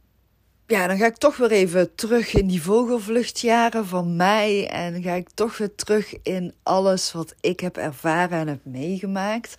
ja, 0.67 0.87
dan 0.87 0.97
ga 0.97 1.07
ik 1.07 1.17
toch 1.17 1.37
weer 1.37 1.51
even 1.51 1.95
terug 1.95 2.35
in 2.35 2.47
die 2.47 2.63
vogelvluchtjaren 2.63 3.87
van 3.87 4.17
mij. 4.17 4.69
En 4.69 5.03
ga 5.03 5.13
ik 5.13 5.29
toch 5.35 5.59
weer 5.59 5.75
terug 5.75 6.23
in 6.23 6.55
alles 6.63 7.13
wat 7.13 7.35
ik 7.41 7.61
heb 7.61 7.77
ervaren 7.77 8.39
en 8.39 8.49
heb 8.49 8.65
meegemaakt. 8.65 9.55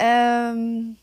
Um, 0.00 0.98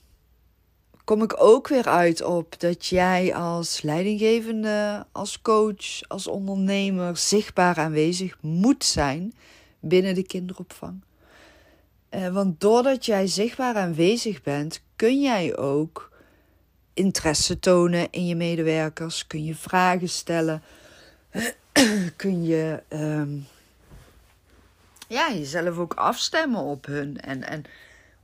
kom 1.03 1.23
ik 1.23 1.43
ook 1.43 1.67
weer 1.67 1.87
uit 1.87 2.21
op 2.21 2.59
dat 2.59 2.85
jij 2.85 3.35
als 3.35 3.81
leidinggevende, 3.81 5.05
als 5.11 5.41
coach, 5.41 6.01
als 6.07 6.27
ondernemer 6.27 7.17
zichtbaar 7.17 7.77
aanwezig 7.77 8.37
moet 8.41 8.83
zijn 8.83 9.33
binnen 9.79 10.15
de 10.15 10.23
kinderopvang. 10.23 11.01
Uh, 12.09 12.27
want 12.27 12.61
doordat 12.61 13.05
jij 13.05 13.27
zichtbaar 13.27 13.75
aanwezig 13.75 14.41
bent, 14.41 14.81
kun 14.95 15.21
jij 15.21 15.57
ook 15.57 16.11
interesse 16.93 17.59
tonen 17.59 18.07
in 18.11 18.27
je 18.27 18.35
medewerkers, 18.35 19.27
kun 19.27 19.43
je 19.43 19.55
vragen 19.55 20.09
stellen, 20.09 20.63
kun 22.15 22.43
je 22.43 22.83
um, 22.89 23.47
ja, 25.07 25.31
jezelf 25.33 25.77
ook 25.77 25.93
afstemmen 25.93 26.61
op 26.61 26.85
hun 26.85 27.21
en, 27.21 27.43
en 27.43 27.63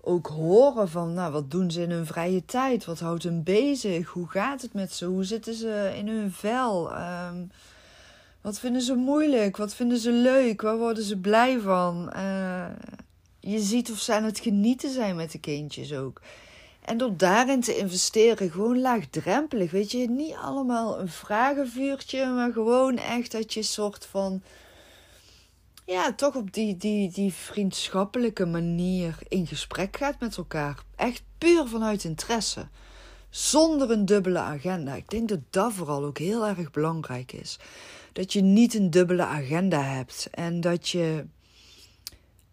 ook 0.09 0.27
horen 0.27 0.89
van, 0.89 1.13
nou, 1.13 1.31
wat 1.31 1.51
doen 1.51 1.71
ze 1.71 1.81
in 1.81 1.91
hun 1.91 2.05
vrije 2.05 2.45
tijd? 2.45 2.85
Wat 2.85 2.99
houdt 2.99 3.23
hen 3.23 3.43
bezig? 3.43 4.07
Hoe 4.07 4.27
gaat 4.27 4.61
het 4.61 4.73
met 4.73 4.93
ze? 4.93 5.05
Hoe 5.05 5.23
zitten 5.23 5.53
ze 5.53 5.93
in 5.95 6.07
hun 6.07 6.31
vel? 6.31 6.91
Um, 6.91 7.51
wat 8.41 8.59
vinden 8.59 8.81
ze 8.81 8.93
moeilijk? 8.93 9.57
Wat 9.57 9.75
vinden 9.75 9.97
ze 9.97 10.11
leuk? 10.11 10.61
Waar 10.61 10.77
worden 10.77 11.03
ze 11.03 11.17
blij 11.17 11.59
van? 11.59 12.13
Uh, 12.15 12.65
je 13.39 13.59
ziet 13.59 13.91
of 13.91 13.99
ze 13.99 14.13
aan 14.13 14.23
het 14.23 14.39
genieten 14.39 14.89
zijn 14.89 15.15
met 15.15 15.31
de 15.31 15.39
kindjes 15.39 15.93
ook. 15.93 16.21
En 16.85 16.97
door 16.97 17.17
daarin 17.17 17.61
te 17.61 17.77
investeren, 17.77 18.51
gewoon 18.51 18.81
laagdrempelig. 18.81 19.71
Weet 19.71 19.91
je, 19.91 20.09
niet 20.09 20.35
allemaal 20.41 20.99
een 20.99 21.09
vragenvuurtje, 21.09 22.25
maar 22.25 22.51
gewoon 22.51 22.97
echt 22.97 23.31
dat 23.31 23.53
je 23.53 23.63
soort 23.63 24.05
van. 24.05 24.41
Ja, 25.89 26.13
toch 26.13 26.35
op 26.35 26.53
die, 26.53 26.77
die, 26.77 27.11
die 27.11 27.33
vriendschappelijke 27.33 28.45
manier 28.45 29.17
in 29.27 29.47
gesprek 29.47 29.97
gaat 29.97 30.19
met 30.19 30.37
elkaar. 30.37 30.83
Echt 30.95 31.23
puur 31.37 31.67
vanuit 31.67 32.03
interesse. 32.03 32.67
Zonder 33.29 33.91
een 33.91 34.05
dubbele 34.05 34.39
agenda. 34.39 34.93
Ik 34.93 35.09
denk 35.09 35.29
dat 35.29 35.39
dat 35.49 35.73
vooral 35.73 36.03
ook 36.03 36.17
heel 36.17 36.47
erg 36.47 36.71
belangrijk 36.71 37.31
is. 37.31 37.59
Dat 38.13 38.33
je 38.33 38.41
niet 38.41 38.73
een 38.73 38.89
dubbele 38.89 39.23
agenda 39.23 39.81
hebt. 39.81 40.27
En 40.31 40.61
dat 40.61 40.89
je 40.89 41.25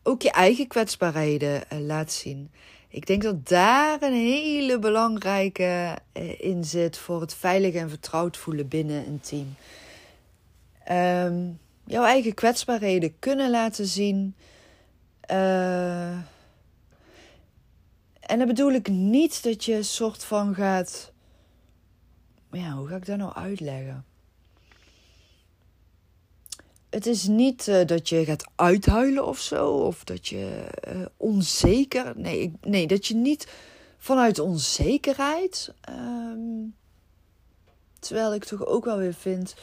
ook 0.02 0.22
je 0.22 0.30
eigen 0.30 0.66
kwetsbaarheden 0.66 1.70
eh, 1.70 1.78
laat 1.78 2.12
zien. 2.12 2.50
Ik 2.88 3.06
denk 3.06 3.22
dat 3.22 3.48
daar 3.48 4.02
een 4.02 4.12
hele 4.12 4.78
belangrijke 4.78 5.98
eh, 6.12 6.40
in 6.40 6.64
zit 6.64 6.98
voor 6.98 7.20
het 7.20 7.34
veilig 7.34 7.74
en 7.74 7.88
vertrouwd 7.88 8.36
voelen 8.36 8.68
binnen 8.68 9.06
een 9.06 9.20
team. 9.20 9.54
Um, 10.90 11.58
jouw 11.86 12.04
eigen 12.04 12.34
kwetsbaarheden 12.34 13.18
kunnen 13.18 13.50
laten 13.50 13.86
zien. 13.86 14.34
Uh, 15.30 16.10
en 18.20 18.38
dan 18.38 18.46
bedoel 18.46 18.72
ik 18.72 18.88
niet 18.88 19.42
dat 19.42 19.64
je 19.64 19.82
soort 19.82 20.24
van 20.24 20.54
gaat. 20.54 21.12
Ja, 22.50 22.72
hoe 22.72 22.88
ga 22.88 22.96
ik 22.96 23.06
dat 23.06 23.18
nou 23.18 23.34
uitleggen? 23.34 24.04
Het 26.90 27.06
is 27.06 27.26
niet 27.26 27.66
uh, 27.66 27.84
dat 27.84 28.08
je 28.08 28.24
gaat 28.24 28.44
uithuilen 28.54 29.26
of 29.26 29.38
zo, 29.38 29.68
of 29.68 30.04
dat 30.04 30.28
je 30.28 30.66
uh, 30.88 31.06
onzeker. 31.16 32.12
Nee, 32.16 32.52
nee, 32.60 32.86
dat 32.86 33.06
je 33.06 33.14
niet 33.14 33.46
vanuit 33.98 34.38
onzekerheid. 34.38 35.74
Um, 35.88 36.74
terwijl 37.98 38.34
ik 38.34 38.44
toch 38.44 38.66
ook 38.66 38.84
wel 38.84 38.96
weer 38.96 39.14
vind. 39.14 39.54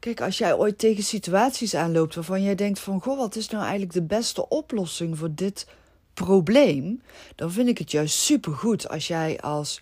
Kijk, 0.00 0.20
als 0.20 0.38
jij 0.38 0.54
ooit 0.54 0.78
tegen 0.78 1.02
situaties 1.02 1.74
aanloopt 1.74 2.14
waarvan 2.14 2.42
jij 2.42 2.54
denkt 2.54 2.78
van... 2.78 3.00
Goh, 3.00 3.18
wat 3.18 3.36
is 3.36 3.48
nou 3.48 3.62
eigenlijk 3.62 3.92
de 3.92 4.02
beste 4.02 4.48
oplossing 4.48 5.18
voor 5.18 5.34
dit 5.34 5.66
probleem? 6.14 7.02
Dan 7.34 7.52
vind 7.52 7.68
ik 7.68 7.78
het 7.78 7.90
juist 7.90 8.18
supergoed 8.18 8.88
als 8.88 9.06
jij 9.06 9.40
als 9.40 9.80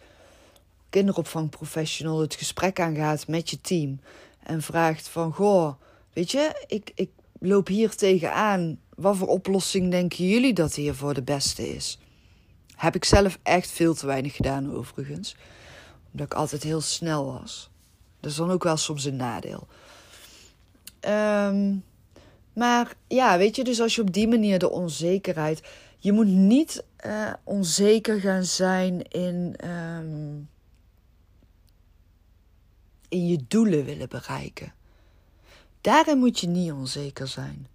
kinderopvangprofessional 0.91 2.21
het 2.21 2.35
gesprek 2.35 2.81
aangaat 2.81 3.29
met 3.29 3.51
je 3.51 3.61
team 3.61 4.01
en 4.43 4.63
vraagt 4.63 5.09
van, 5.09 5.33
goh, 5.33 5.73
weet 6.13 6.31
je, 6.31 6.65
ik, 6.67 6.93
ik 6.95 7.11
loop 7.41 7.67
hier 7.67 7.97
tegenaan. 7.97 8.79
Wat 8.95 9.17
voor 9.17 9.29
oplossing 9.29 9.91
denken 9.91 10.29
jullie 10.29 10.53
dat 10.53 10.75
hiervoor 10.75 11.15
de 11.15 11.23
beste 11.23 11.75
is? 11.75 11.99
Heb 12.77 12.95
ik 12.95 13.05
zelf 13.05 13.39
echt 13.43 13.71
veel 13.71 13.95
te 13.95 14.07
weinig 14.07 14.35
gedaan 14.37 14.75
overigens. 14.75 15.37
Omdat 16.13 16.27
ik 16.27 16.35
altijd 16.35 16.63
heel 16.63 16.81
snel 16.81 17.25
was. 17.25 17.71
Dat 18.21 18.31
is 18.31 18.37
dan 18.37 18.51
ook 18.51 18.63
wel 18.63 18.77
soms 18.77 19.05
een 19.05 19.17
nadeel. 19.17 19.69
Um, 21.09 21.85
maar 22.53 22.95
ja, 23.09 23.39
weet 23.39 23.57
je, 23.57 23.65
dus 23.65 23.81
als 23.81 23.95
je 23.95 24.03
op 24.03 24.13
die 24.13 24.29
manier 24.29 24.59
de 24.59 24.71
onzekerheid. 24.71 25.63
Je 25.99 26.13
moet 26.13 26.27
niet 26.27 26.85
uh, 27.07 27.33
onzeker 27.45 28.21
gaan 28.21 28.45
zijn 28.45 29.03
in. 29.03 29.55
Um, 29.65 30.49
in 33.09 33.27
je 33.27 33.45
doelen 33.49 33.85
willen 33.85 34.09
bereiken. 34.09 34.73
Daarin 35.81 36.19
moet 36.19 36.39
je 36.39 36.47
niet 36.47 36.73
onzeker 36.73 37.29
zijn. 37.29 37.67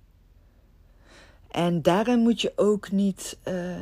En 1.51 1.81
daarin 1.81 2.19
moet 2.19 2.41
je 2.41 2.53
ook 2.55 2.91
niet. 2.91 3.37
Uh, 3.47 3.75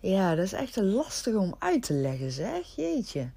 ja, 0.00 0.34
dat 0.34 0.44
is 0.44 0.52
echt 0.52 0.76
lastig 0.76 1.34
om 1.34 1.54
uit 1.58 1.82
te 1.82 1.92
leggen, 1.92 2.30
zeg. 2.30 2.76
Jeetje. 2.76 3.30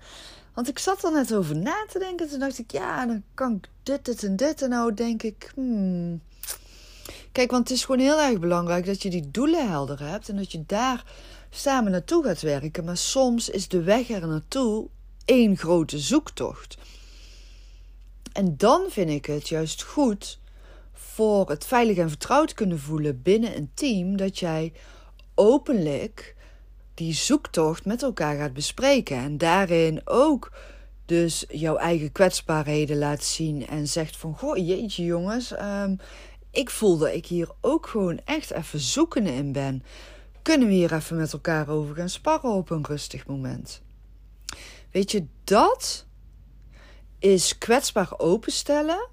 Want 0.53 0.67
ik 0.67 0.79
zat 0.79 1.03
er 1.03 1.11
net 1.11 1.33
over 1.33 1.57
na 1.57 1.85
te 1.91 1.99
denken. 1.99 2.29
Toen 2.29 2.39
dacht 2.39 2.59
ik, 2.59 2.71
ja, 2.71 3.05
dan 3.05 3.23
kan 3.33 3.55
ik 3.55 3.69
dit, 3.83 4.05
dit 4.05 4.23
en 4.23 4.35
dit. 4.35 4.61
En 4.61 4.69
nou 4.69 4.93
denk 4.93 5.23
ik, 5.23 5.51
hmm, 5.55 6.21
Kijk, 7.31 7.51
want 7.51 7.69
het 7.69 7.77
is 7.77 7.85
gewoon 7.85 8.01
heel 8.01 8.21
erg 8.21 8.39
belangrijk 8.39 8.85
dat 8.85 9.01
je 9.01 9.09
die 9.09 9.31
doelen 9.31 9.69
helder 9.69 9.99
hebt 9.99 10.29
en 10.29 10.35
dat 10.35 10.51
je 10.51 10.63
daar 10.65 11.03
samen 11.49 11.91
naartoe 11.91 12.23
gaat 12.23 12.41
werken. 12.41 12.85
Maar 12.85 12.97
soms 12.97 13.49
is 13.49 13.67
de 13.67 13.83
weg 13.83 14.09
er 14.09 14.27
naartoe 14.27 14.87
één 15.25 15.57
grote 15.57 15.99
zoektocht. 15.99 16.77
En 18.33 18.57
dan 18.57 18.85
vind 18.89 19.09
ik 19.09 19.25
het 19.25 19.49
juist 19.49 19.83
goed 19.83 20.39
voor 20.93 21.49
het 21.49 21.65
veilig 21.65 21.97
en 21.97 22.09
vertrouwd 22.09 22.53
kunnen 22.53 22.79
voelen 22.79 23.21
binnen 23.21 23.55
een 23.55 23.71
team 23.73 24.17
dat 24.17 24.39
jij 24.39 24.73
openlijk 25.35 26.35
die 26.99 27.13
zoektocht 27.13 27.85
met 27.85 28.03
elkaar 28.03 28.37
gaat 28.37 28.53
bespreken 28.53 29.17
en 29.17 29.37
daarin 29.37 30.01
ook 30.03 30.51
dus 31.05 31.45
jouw 31.47 31.75
eigen 31.75 32.11
kwetsbaarheden 32.11 32.97
laat 32.97 33.23
zien 33.23 33.67
en 33.67 33.87
zegt 33.87 34.17
van 34.17 34.37
goh 34.37 34.57
jeetje 34.57 35.03
jongens, 35.03 35.51
um, 35.59 35.99
ik 36.51 36.69
voel 36.69 36.97
dat 36.97 37.13
ik 37.13 37.25
hier 37.25 37.49
ook 37.61 37.87
gewoon 37.87 38.19
echt 38.25 38.51
even 38.51 38.79
zoekende 38.79 39.33
in 39.33 39.51
ben. 39.51 39.83
Kunnen 40.41 40.67
we 40.67 40.73
hier 40.73 40.93
even 40.93 41.17
met 41.17 41.33
elkaar 41.33 41.69
over 41.69 41.95
gaan 41.95 42.09
sparren 42.09 42.51
op 42.51 42.69
een 42.69 42.85
rustig 42.85 43.27
moment? 43.27 43.81
Weet 44.91 45.11
je, 45.11 45.25
dat 45.43 46.05
is 47.19 47.57
kwetsbaar 47.57 48.13
openstellen, 48.17 49.07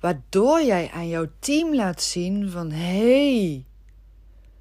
waardoor 0.00 0.62
jij 0.62 0.90
aan 0.90 1.08
jouw 1.08 1.26
team 1.38 1.74
laat 1.74 2.02
zien 2.02 2.50
van 2.50 2.70
hé, 2.70 3.44
hey, 3.52 3.67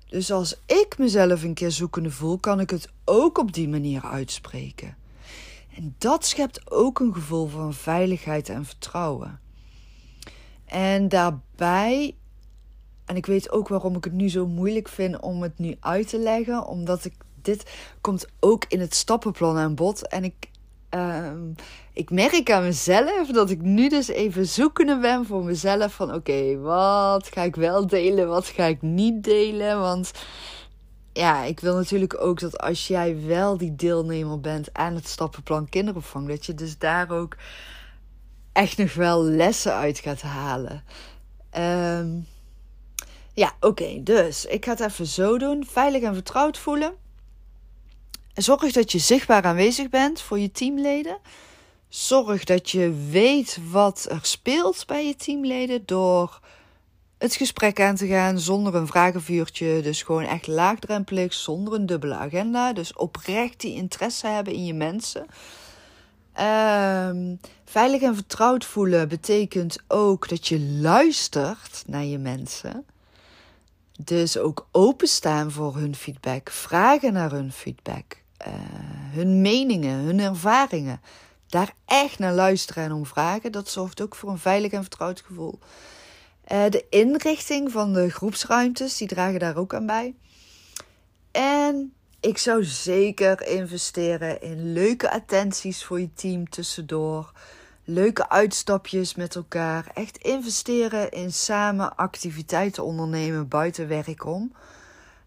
dus 0.10 0.32
als 0.32 0.60
ik 0.66 0.98
mezelf 0.98 1.44
een 1.44 1.54
keer 1.54 1.72
zoekende 1.72 2.12
voel, 2.12 2.38
kan 2.38 2.60
ik 2.60 2.70
het 2.70 2.90
ook 3.06 3.38
op 3.38 3.54
die 3.54 3.70
manier 3.70 4.02
uitspreken. 4.02 4.98
En 5.76 5.96
dat 5.98 6.26
schept 6.26 6.72
ook 6.72 7.00
een 7.00 7.14
gevoel 7.14 7.48
van 7.48 7.74
veiligheid 7.74 8.50
en 8.50 8.66
vertrouwen. 8.66 9.40
En 10.66 11.10
daarbij, 11.10 12.16
en 13.06 13.16
ik 13.16 13.26
weet 13.26 13.52
ook 13.52 13.68
waarom 13.68 13.96
ik 13.96 14.04
het 14.04 14.14
nu 14.14 14.30
zo 14.30 14.48
moeilijk 14.48 14.88
vind 14.88 15.20
om 15.20 15.42
het 15.42 15.60
nu 15.60 15.76
uit 15.80 16.10
te 16.10 16.20
leggen, 16.20 16.66
omdat 16.66 17.06
ik 17.06 17.14
dit 17.42 17.72
komt 18.02 18.26
ook 18.40 18.66
in 18.68 18.80
het 18.80 18.96
stappenplan 18.96 19.58
aan 19.58 19.76
bod. 19.76 20.08
En 20.08 20.24
ik, 20.24 20.50
uh, 20.98 21.32
ik 21.94 22.12
merk 22.12 22.52
aan 22.52 22.64
mezelf 22.64 23.28
dat 23.28 23.50
ik 23.50 23.62
nu 23.62 23.90
dus 23.90 24.08
even 24.08 24.48
zoekende 24.48 25.00
ben 25.00 25.26
voor 25.26 25.44
mezelf 25.44 25.94
van 25.94 26.14
oké, 26.14 26.58
wat 26.60 27.28
ga 27.28 27.42
ik 27.42 27.56
wel 27.56 27.88
delen, 27.88 28.28
wat 28.28 28.48
ga 28.48 28.64
ik 28.64 28.82
niet 28.82 29.24
delen, 29.24 29.80
want 29.80 30.12
ja, 31.14 31.44
ik 31.44 31.60
wil 31.60 31.76
natuurlijk 31.76 32.22
ook 32.22 32.40
dat 32.40 32.58
als 32.60 32.88
jij 32.88 33.26
wel 33.26 33.58
die 33.58 33.76
deelnemer 33.76 34.40
bent 34.40 34.74
aan 34.74 34.96
het 34.96 35.08
stappenplan 35.08 35.70
kinderopvang, 35.70 36.28
dat 36.28 36.46
je 36.46 36.54
dus 36.54 36.78
daar 36.78 37.12
ook 37.12 37.36
echt 38.54 38.78
nog 38.78 38.94
wel 38.94 39.24
lessen 39.24 39.74
uit 39.74 40.00
gaat 40.00 40.22
halen. 40.22 40.84
Um, 41.58 42.28
ja, 43.34 43.54
oké, 43.60 44.04
dus 44.04 44.46
ik 44.46 44.66
ga 44.66 44.72
het 44.72 44.80
even 44.80 45.06
zo 45.06 45.38
doen. 45.38 45.66
Veilig 45.66 46.02
en 46.02 46.14
vertrouwd 46.14 46.58
voelen. 46.58 46.94
Zorg 48.38 48.72
dat 48.72 48.92
je 48.92 49.00
zichtbaar 49.00 49.44
aanwezig 49.44 49.90
bent 49.90 50.22
voor 50.22 50.40
je 50.40 50.52
teamleden. 50.52 51.18
Zorg 51.90 52.44
dat 52.44 52.70
je 52.70 53.08
weet 53.10 53.60
wat 53.70 54.08
er 54.10 54.20
speelt 54.22 54.86
bij 54.86 55.08
je 55.08 55.16
teamleden 55.16 55.86
door 55.86 56.40
het 57.18 57.36
gesprek 57.36 57.80
aan 57.80 57.96
te 57.96 58.08
gaan 58.08 58.40
zonder 58.40 58.76
een 58.76 58.88
vragenvuurtje. 58.88 59.82
Dus 59.82 60.04
gewoon 60.04 60.24
echt 60.24 60.48
laagdrempelig, 60.48 61.34
zonder 61.34 61.74
een 61.74 61.86
dubbele 61.86 62.16
agenda. 62.16 62.74
Dus 62.74 62.94
oprecht 62.94 63.60
die 63.60 63.76
interesse 63.76 64.28
hebben 64.28 64.54
in 64.54 64.66
je 64.66 64.74
mensen. 64.74 65.26
Um, 66.40 67.40
veilig 67.66 68.02
en 68.02 68.16
vertrouwd 68.16 68.66
voelen 68.66 69.08
betekent 69.08 69.78
ook 69.88 70.30
dat 70.30 70.48
je 70.48 70.60
luistert 70.60 71.84
naar 71.88 72.04
je 72.04 72.18
mensen. 72.18 72.86
Dus 74.04 74.38
ook 74.38 74.68
openstaan 74.72 75.52
voor 75.52 75.76
hun 75.76 75.96
feedback, 75.96 76.50
vragen 76.50 77.14
naar 77.14 77.32
hun 77.32 77.52
feedback, 77.52 78.22
uh, 78.48 78.54
hun 79.14 79.42
meningen, 79.42 80.00
hun 80.00 80.20
ervaringen. 80.20 81.02
Daar 81.48 81.74
echt 81.86 82.20
naar 82.20 82.34
luisteren 82.34 82.84
en 82.84 82.92
om 82.92 83.06
vragen. 83.06 83.52
Dat 83.52 83.70
zorgt 83.70 84.02
ook 84.02 84.16
voor 84.16 84.30
een 84.30 84.38
veilig 84.38 84.72
en 84.72 84.82
vertrouwd 84.82 85.22
gevoel. 85.26 85.60
Uh, 86.52 86.70
de 86.70 86.86
inrichting 86.90 87.72
van 87.72 87.94
de 87.94 88.10
groepsruimtes, 88.10 88.98
die 88.98 89.08
dragen 89.08 89.40
daar 89.40 89.58
ook 89.58 89.74
aan 89.74 89.86
bij. 89.86 90.16
En 91.32 91.94
ik 92.20 92.38
zou 92.38 92.64
zeker 92.64 93.48
investeren 93.48 94.42
in 94.42 94.74
leuke 94.74 95.12
attenties 95.12 95.84
voor 95.84 96.00
je 96.00 96.14
team 96.14 96.50
tussendoor. 96.50 97.32
Leuke 97.84 98.30
uitstapjes 98.30 99.16
met 99.16 99.36
elkaar. 99.36 99.92
Echt 99.94 100.18
investeren 100.18 101.12
in 101.12 101.34
samen 101.34 101.96
activiteiten 101.96 102.84
ondernemen 102.84 103.48
buiten 103.48 103.88
werk 103.88 104.26
om. 104.26 104.52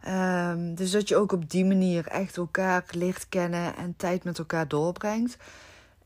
Um, 0.08 0.74
dus 0.74 0.90
dat 0.90 1.08
je 1.08 1.16
ook 1.16 1.32
op 1.32 1.50
die 1.50 1.64
manier 1.64 2.06
echt 2.06 2.36
elkaar 2.36 2.84
leert 2.90 3.28
kennen 3.28 3.76
en 3.76 3.96
tijd 3.96 4.24
met 4.24 4.38
elkaar 4.38 4.68
doorbrengt. 4.68 5.36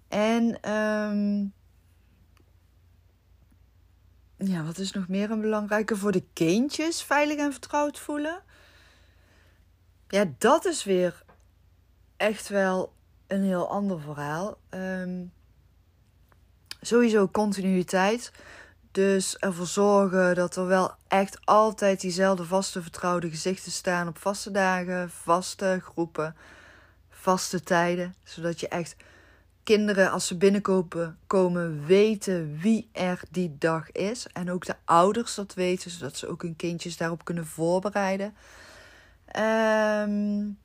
En 0.09 0.71
um, 0.71 1.53
ja, 4.37 4.63
wat 4.65 4.79
is 4.79 4.93
nog 4.93 5.09
meer 5.09 5.31
een 5.31 5.41
belangrijke 5.41 5.97
voor 5.97 6.13
de 6.13 6.25
kindjes 6.33 7.03
veilig 7.03 7.39
en 7.39 7.53
vertrouwd 7.53 7.99
voelen? 7.99 8.43
Ja, 10.09 10.25
dat 10.39 10.65
is 10.65 10.85
weer 10.85 11.25
echt 12.17 12.49
wel 12.49 12.93
een 13.27 13.43
heel 13.43 13.69
ander 13.69 14.01
verhaal. 14.01 14.59
Um, 14.71 15.33
sowieso 16.81 17.29
continuïteit. 17.29 18.33
Dus 18.95 19.37
ervoor 19.37 19.67
zorgen 19.67 20.35
dat 20.35 20.57
er 20.57 20.67
wel 20.67 20.95
echt 21.09 21.39
altijd 21.45 22.01
diezelfde 22.01 22.45
vaste 22.45 22.83
vertrouwde 22.83 23.31
gezichten 23.31 23.73
staan 23.73 24.09
op 24.09 24.19
vaste 24.19 24.51
dagen, 24.51 25.11
vaste 25.11 25.81
groepen, 25.83 26.37
vaste 27.11 27.63
tijden. 27.63 28.15
Zodat 28.25 28.61
je 28.61 28.69
echt 28.69 28.97
kinderen 29.63 30.11
als 30.11 30.27
ze 30.27 30.37
binnenkomen 30.37 31.19
komen 31.27 31.87
weten 31.87 32.59
wie 32.59 32.89
er 32.93 33.21
die 33.31 33.57
dag 33.59 33.93
is. 33.93 34.27
En 34.33 34.51
ook 34.51 34.67
de 34.67 34.77
ouders 34.85 35.35
dat 35.35 35.55
weten, 35.55 35.91
zodat 35.91 36.17
ze 36.17 36.29
ook 36.29 36.43
hun 36.43 36.57
kindjes 36.57 36.97
daarop 36.97 37.25
kunnen 37.25 37.47
voorbereiden. 37.47 38.35
Um, 39.39 40.59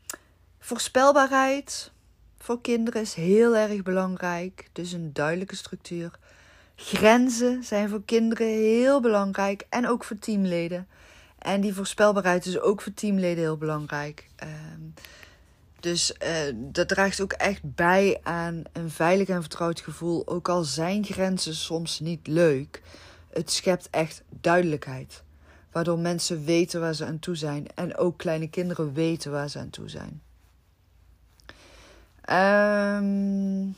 voorspelbaarheid 0.60 1.92
voor 2.38 2.62
kinderen 2.62 3.02
is 3.02 3.13
heel 3.13 3.56
erg 3.56 3.84
belangrijk. 3.84 4.70
Dus 4.72 4.92
een 4.92 5.13
duidelijke 5.13 5.56
structuur. 5.56 6.12
Grenzen 6.82 7.63
zijn 7.63 7.89
voor 7.89 8.04
kinderen 8.06 8.48
heel 8.48 9.02
belangrijk 9.02 9.65
en 9.70 9.88
ook 9.88 10.04
voor 10.04 10.20
teamleden. 10.20 10.88
En 11.38 11.62
die 11.62 11.74
voorspelbaarheid 11.74 12.46
is 12.46 12.60
ook 12.60 12.82
voor 12.82 12.94
teamleden 12.94 13.44
heel 13.44 13.58
belangrijk. 13.58 14.28
Um, 14.44 14.94
dus 15.80 16.13
uh, 16.24 16.56
dat 16.56 16.88
draagt 16.88 17.22
ook 17.22 17.34
echt 17.34 17.60
bij 17.63 18.20
aan 18.24 18.63
een 18.74 18.89
veilig 18.89 19.28
en 19.28 19.42
vertrouwd 19.42 19.80
gevoel. 19.80 20.28
Ook 20.28 20.50
al 20.50 20.63
zijn 20.63 21.06
grenzen 21.06 21.56
soms 21.56 22.00
niet 22.00 22.28
leuk, 22.28 22.82
het 23.32 23.52
schept 23.52 23.88
echt 23.89 24.24
duidelijkheid. 24.30 25.24
Waardoor 25.72 26.00
mensen 26.00 26.46
weten 26.46 26.80
waar 26.82 26.94
ze 26.94 27.06
aan 27.06 27.20
toe 27.20 27.36
zijn. 27.36 27.68
En 27.76 27.98
ook 27.98 28.18
kleine 28.18 28.50
kinderen 28.50 28.94
weten 28.94 29.32
waar 29.32 29.50
ze 29.50 29.60
aan 29.60 29.70
toe 29.70 29.89
zijn. 29.89 30.22
Um, 32.30 33.76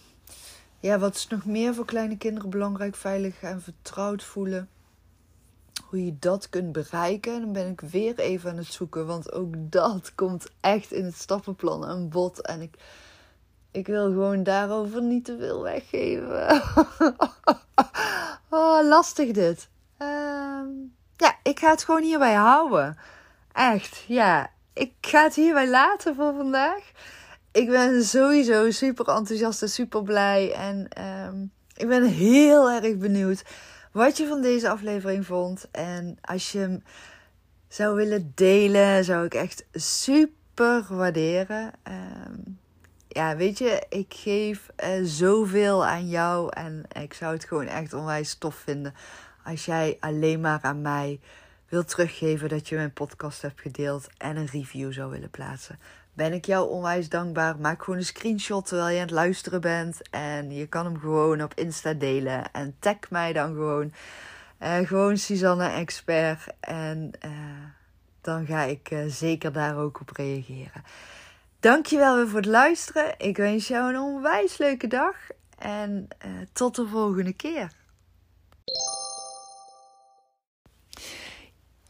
ja, 0.81 0.99
wat 0.99 1.15
is 1.15 1.27
nog 1.27 1.45
meer 1.45 1.73
voor 1.73 1.85
kleine 1.85 2.17
kinderen 2.17 2.49
belangrijk? 2.49 2.95
Veilig 2.95 3.41
en 3.41 3.61
vertrouwd 3.61 4.23
voelen. 4.23 4.69
Hoe 5.85 6.05
je 6.05 6.15
dat 6.19 6.49
kunt 6.49 6.71
bereiken. 6.71 7.41
Dan 7.41 7.53
ben 7.53 7.67
ik 7.67 7.81
weer 7.81 8.19
even 8.19 8.49
aan 8.49 8.57
het 8.57 8.73
zoeken. 8.73 9.05
Want 9.05 9.31
ook 9.31 9.53
dat 9.57 10.15
komt 10.15 10.49
echt 10.59 10.91
in 10.91 11.05
het 11.05 11.15
stappenplan 11.15 11.85
aan 11.85 12.09
bod. 12.09 12.41
En 12.41 12.61
ik, 12.61 12.75
ik 13.71 13.87
wil 13.87 14.05
gewoon 14.05 14.43
daarover 14.43 15.01
niet 15.01 15.25
te 15.25 15.37
veel 15.37 15.61
weggeven. 15.61 16.47
oh, 18.49 18.87
lastig 18.87 19.31
dit. 19.31 19.69
Um, 19.97 20.95
ja, 21.15 21.35
ik 21.43 21.59
ga 21.59 21.69
het 21.69 21.83
gewoon 21.83 22.03
hierbij 22.03 22.33
houden. 22.33 22.97
Echt, 23.53 24.03
ja. 24.07 24.49
Ik 24.73 24.93
ga 25.01 25.23
het 25.23 25.35
hierbij 25.35 25.69
laten 25.69 26.15
voor 26.15 26.33
vandaag. 26.33 26.91
Ik 27.51 27.69
ben 27.69 28.03
sowieso 28.03 28.71
super 28.71 29.07
enthousiast 29.07 29.61
en 29.61 29.69
super 29.69 30.03
blij. 30.03 30.53
En 30.53 30.87
um, 31.27 31.51
ik 31.75 31.87
ben 31.87 32.03
heel 32.03 32.71
erg 32.71 32.97
benieuwd 32.97 33.43
wat 33.91 34.17
je 34.17 34.27
van 34.27 34.41
deze 34.41 34.69
aflevering 34.69 35.25
vond. 35.25 35.67
En 35.71 36.17
als 36.21 36.51
je 36.51 36.59
hem 36.59 36.83
zou 37.67 37.95
willen 37.95 38.31
delen, 38.35 39.03
zou 39.03 39.25
ik 39.25 39.33
echt 39.33 39.65
super 39.73 40.85
waarderen. 40.89 41.71
Um, 41.83 42.59
ja, 43.07 43.35
weet 43.35 43.57
je, 43.57 43.83
ik 43.89 44.13
geef 44.13 44.69
uh, 44.83 44.89
zoveel 45.03 45.85
aan 45.85 46.09
jou. 46.09 46.49
En 46.53 46.83
ik 47.01 47.13
zou 47.13 47.33
het 47.33 47.45
gewoon 47.45 47.67
echt 47.67 47.93
onwijs 47.93 48.35
tof 48.35 48.55
vinden 48.55 48.93
als 49.43 49.65
jij 49.65 49.97
alleen 49.99 50.41
maar 50.41 50.59
aan 50.61 50.81
mij 50.81 51.19
wilt 51.69 51.87
teruggeven 51.87 52.49
dat 52.49 52.69
je 52.69 52.75
mijn 52.75 52.93
podcast 52.93 53.41
hebt 53.41 53.61
gedeeld 53.61 54.07
en 54.17 54.37
een 54.37 54.47
review 54.47 54.93
zou 54.93 55.11
willen 55.11 55.29
plaatsen. 55.29 55.79
Ben 56.13 56.33
ik 56.33 56.45
jou 56.45 56.69
onwijs 56.69 57.09
dankbaar. 57.09 57.57
Maak 57.57 57.83
gewoon 57.83 57.99
een 57.99 58.05
screenshot 58.05 58.65
terwijl 58.65 58.89
je 58.89 58.95
aan 58.95 59.01
het 59.01 59.11
luisteren 59.11 59.61
bent. 59.61 60.09
En 60.09 60.51
je 60.51 60.67
kan 60.67 60.85
hem 60.85 60.99
gewoon 60.99 61.43
op 61.43 61.53
Insta 61.53 61.93
delen. 61.93 62.51
En 62.51 62.75
tag 62.79 63.09
mij 63.09 63.33
dan 63.33 63.53
gewoon. 63.53 63.93
Uh, 64.63 64.77
gewoon 64.77 65.17
Suzanne 65.17 65.67
Expert. 65.69 66.45
En 66.59 67.11
uh, 67.25 67.31
dan 68.21 68.45
ga 68.45 68.63
ik 68.63 68.91
uh, 68.91 69.05
zeker 69.07 69.51
daar 69.51 69.77
ook 69.77 69.99
op 70.01 70.09
reageren. 70.09 70.83
Dankjewel 71.59 72.15
weer 72.15 72.27
voor 72.27 72.39
het 72.39 72.49
luisteren. 72.49 73.13
Ik 73.17 73.37
wens 73.37 73.67
jou 73.67 73.89
een 73.89 73.99
onwijs 73.99 74.57
leuke 74.57 74.87
dag. 74.87 75.15
En 75.57 76.07
tot 76.53 76.75
de 76.75 76.87
volgende 76.87 77.33
keer. 77.33 77.71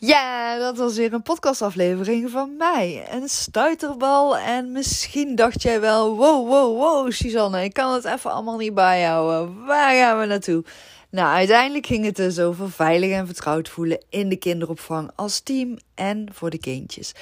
Ja, 0.03 0.57
dat 0.57 0.77
was 0.77 0.95
weer 0.95 1.13
een 1.13 1.21
podcastaflevering 1.21 2.29
van 2.29 2.55
mij. 2.57 3.07
Een 3.11 3.29
stuiterbal. 3.29 4.37
En 4.37 4.71
misschien 4.71 5.35
dacht 5.35 5.61
jij 5.61 5.81
wel: 5.81 6.15
wow, 6.15 6.47
wow, 6.47 6.77
wow, 6.77 7.11
Suzanne, 7.11 7.63
ik 7.63 7.73
kan 7.73 7.93
het 7.93 8.05
even 8.05 8.31
allemaal 8.31 8.57
niet 8.57 8.73
bijhouden. 8.73 9.65
Waar 9.65 9.95
gaan 9.95 10.19
we 10.19 10.25
naartoe? 10.25 10.63
Nou, 11.09 11.35
uiteindelijk 11.35 11.85
ging 11.85 12.05
het 12.05 12.15
dus 12.15 12.39
over 12.39 12.71
veilig 12.71 13.11
en 13.11 13.25
vertrouwd 13.25 13.69
voelen 13.69 14.03
in 14.09 14.29
de 14.29 14.35
kinderopvang 14.35 15.11
als 15.15 15.39
team 15.39 15.77
en 15.95 16.27
voor 16.33 16.49
de 16.49 16.59
kindjes. 16.59 17.13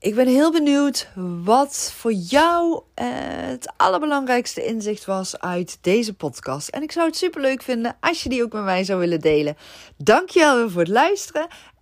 Ik 0.00 0.14
ben 0.14 0.26
heel 0.26 0.52
benieuwd 0.52 1.08
wat 1.44 1.92
voor 1.96 2.12
jou 2.12 2.82
eh, 2.94 3.06
het 3.40 3.72
allerbelangrijkste 3.76 4.64
inzicht 4.64 5.04
was 5.04 5.38
uit 5.40 5.78
deze 5.80 6.14
podcast. 6.14 6.68
En 6.68 6.82
ik 6.82 6.92
zou 6.92 7.06
het 7.06 7.16
super 7.16 7.40
leuk 7.40 7.62
vinden 7.62 7.96
als 8.00 8.22
je 8.22 8.28
die 8.28 8.42
ook 8.42 8.52
met 8.52 8.64
mij 8.64 8.84
zou 8.84 8.98
willen 8.98 9.20
delen. 9.20 9.56
Dankjewel 9.96 10.70
voor 10.70 10.80
het 10.80 10.90
luisteren 10.90 11.46